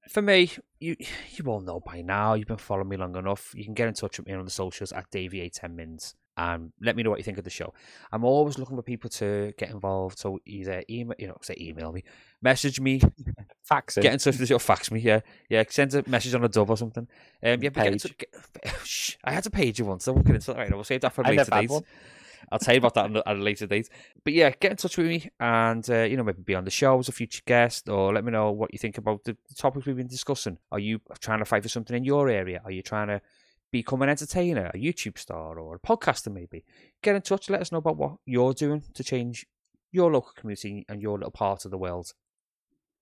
[0.10, 0.96] For me, you
[1.32, 2.34] you all know by now.
[2.34, 3.54] You've been following me long enough.
[3.56, 6.72] You can get in touch with me on the socials at Davey Ten Mins and
[6.82, 7.74] let me know what you think of the show.
[8.12, 10.18] I'm always looking for people to get involved.
[10.18, 12.04] So either email, you know, say email me,
[12.42, 13.02] message me,
[13.64, 14.02] Fax it.
[14.02, 16.50] get in touch with the show, fax me, yeah, yeah, send a message on a
[16.50, 17.08] dub or something.
[17.44, 18.04] Um, yeah, get Page.
[18.04, 18.34] touch, get,
[19.24, 20.08] I had to page you once.
[20.08, 20.78] I'm looking into that right now.
[20.78, 21.72] We'll save that for I later date.
[22.52, 23.90] I'll tell you about that at a later date.
[24.24, 26.72] But yeah, get in touch with me and, uh, you know, maybe be on the
[26.72, 29.56] show as a future guest or let me know what you think about the, the
[29.56, 30.58] topics we've been discussing.
[30.72, 32.62] Are you trying to fight for something in your area?
[32.66, 33.22] Are you trying to
[33.72, 36.66] become an entertainer, a YouTube star, or a podcaster maybe?
[37.02, 37.50] Get in touch.
[37.50, 39.46] Let us know about what you're doing to change
[39.92, 42.14] your local community and your little part of the world.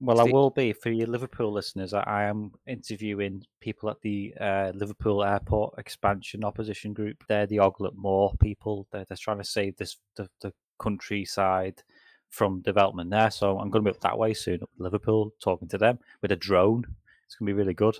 [0.02, 1.93] Well, I will be for your Liverpool listeners.
[1.93, 7.24] I, I am interviewing people at the uh, Liverpool Airport expansion opposition group.
[7.28, 8.88] They're the Oglet Moor people.
[8.91, 11.84] They're, they're trying to save this the, the countryside
[12.30, 13.30] from development there.
[13.30, 16.32] So I'm going to be up that way soon, up Liverpool, talking to them with
[16.32, 16.86] a drone.
[17.26, 17.97] It's going to be really good.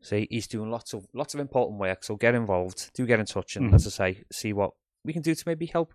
[0.00, 2.02] See, he's doing lots of lots of important work.
[2.02, 2.90] So get involved.
[2.94, 3.74] Do get in touch, and Mhm.
[3.74, 4.72] as I say, see what
[5.04, 5.92] we can do to maybe help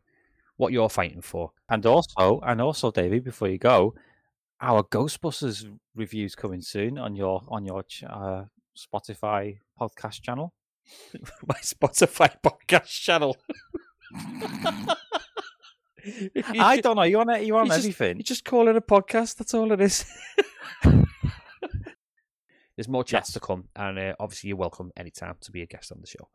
[0.58, 1.52] what you're fighting for.
[1.68, 3.96] And also, and also, Davey, before you go,
[4.66, 8.46] our Ghostbusters reviews coming soon on your on your uh,
[8.76, 10.54] Spotify podcast channel.
[11.48, 13.38] my Spotify podcast channel.
[16.60, 17.04] I don't know.
[17.04, 17.28] You on?
[17.46, 18.18] You on you just- everything?
[18.18, 19.38] You just call it a podcast.
[19.38, 20.06] That's all it is.
[22.76, 23.34] There's more chats Yes.
[23.36, 26.28] to come, and uh, obviously you're welcome anytime to be a guest on the show.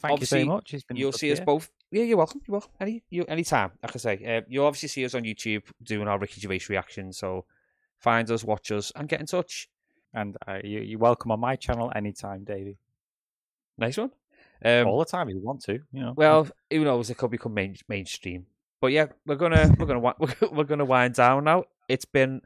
[0.00, 0.72] Thank you obviously, much.
[0.72, 1.68] It's been You'll see us both.
[1.90, 2.40] Yeah, you're welcome.
[2.46, 2.70] You're welcome.
[2.80, 3.72] Any you anytime.
[3.82, 7.12] Like I say, uh, you'll obviously see us on YouTube doing our Ricky Gervais reaction.
[7.12, 7.44] So
[7.98, 9.68] find us, watch us, and get in touch.
[10.14, 12.78] and uh, you, you're welcome on my channel anytime, Davey.
[13.76, 14.10] Nice one.
[14.64, 15.80] Um, All the time if you want to.
[15.92, 16.14] You know.
[16.16, 17.10] Well, who knows?
[17.10, 18.46] It could become main, mainstream.
[18.80, 20.14] But yeah, we're gonna we're gonna
[20.52, 21.64] we're gonna wind down now.
[21.88, 22.42] It's been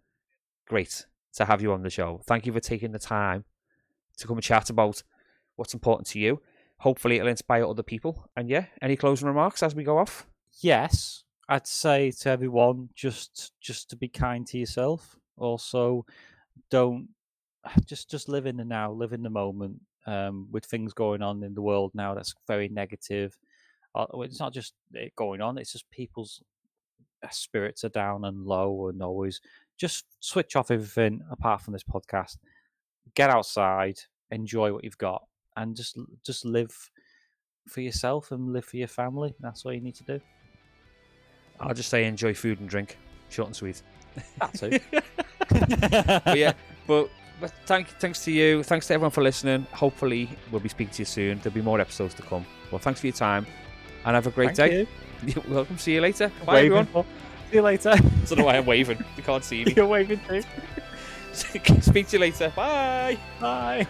[0.67, 2.23] great to have you on the show.
[2.27, 3.45] Thank you for taking the time
[4.17, 5.03] to come and chat about
[5.57, 6.41] what's important to you.
[6.85, 8.29] Hopefully, it'll inspire other people.
[8.37, 10.27] And yeah, any closing remarks as we go off?
[10.61, 15.17] yes, I'd say to everyone just just to be kind to yourself.
[15.37, 16.07] Also,
[16.71, 17.09] don't
[17.87, 19.81] just just live in the now, live in the moment.
[20.07, 23.39] Um, with things going on in the world now, that's very negative.
[23.95, 26.43] Uh, it's not just it going on; it's just people's
[27.23, 29.41] uh, spirits are down and low, and always
[29.79, 32.37] just switch off everything apart from this podcast.
[33.15, 33.99] Get outside,
[34.31, 35.23] enjoy what you've got,
[35.57, 36.75] and just just live
[37.69, 39.35] for yourself and live for your family.
[39.41, 40.21] That's all you need to do.
[41.61, 42.99] I'll just say enjoy food and drink,
[43.31, 43.83] short and sweet.
[44.39, 44.83] That's it.
[45.49, 46.53] but yeah,
[46.87, 47.09] but,
[47.41, 49.67] but thank thanks to you, thanks to everyone for listening.
[49.73, 51.39] Hopefully, we'll be speaking to you soon.
[51.39, 52.45] There'll be more episodes to come.
[52.71, 53.47] Well, thanks for your time,
[54.05, 54.79] and have a great Thank day.
[54.81, 54.87] you.
[55.35, 55.79] You're welcome.
[55.79, 56.31] See you later.
[56.45, 57.07] Bye, Waving everyone.
[57.51, 57.91] See you later.
[57.93, 59.03] I don't know why I'm waving.
[59.17, 59.75] You can't see me.
[59.75, 60.43] You're waving too.
[61.33, 62.53] Speak to you later.
[62.55, 63.19] Bye.
[63.41, 63.87] Bye.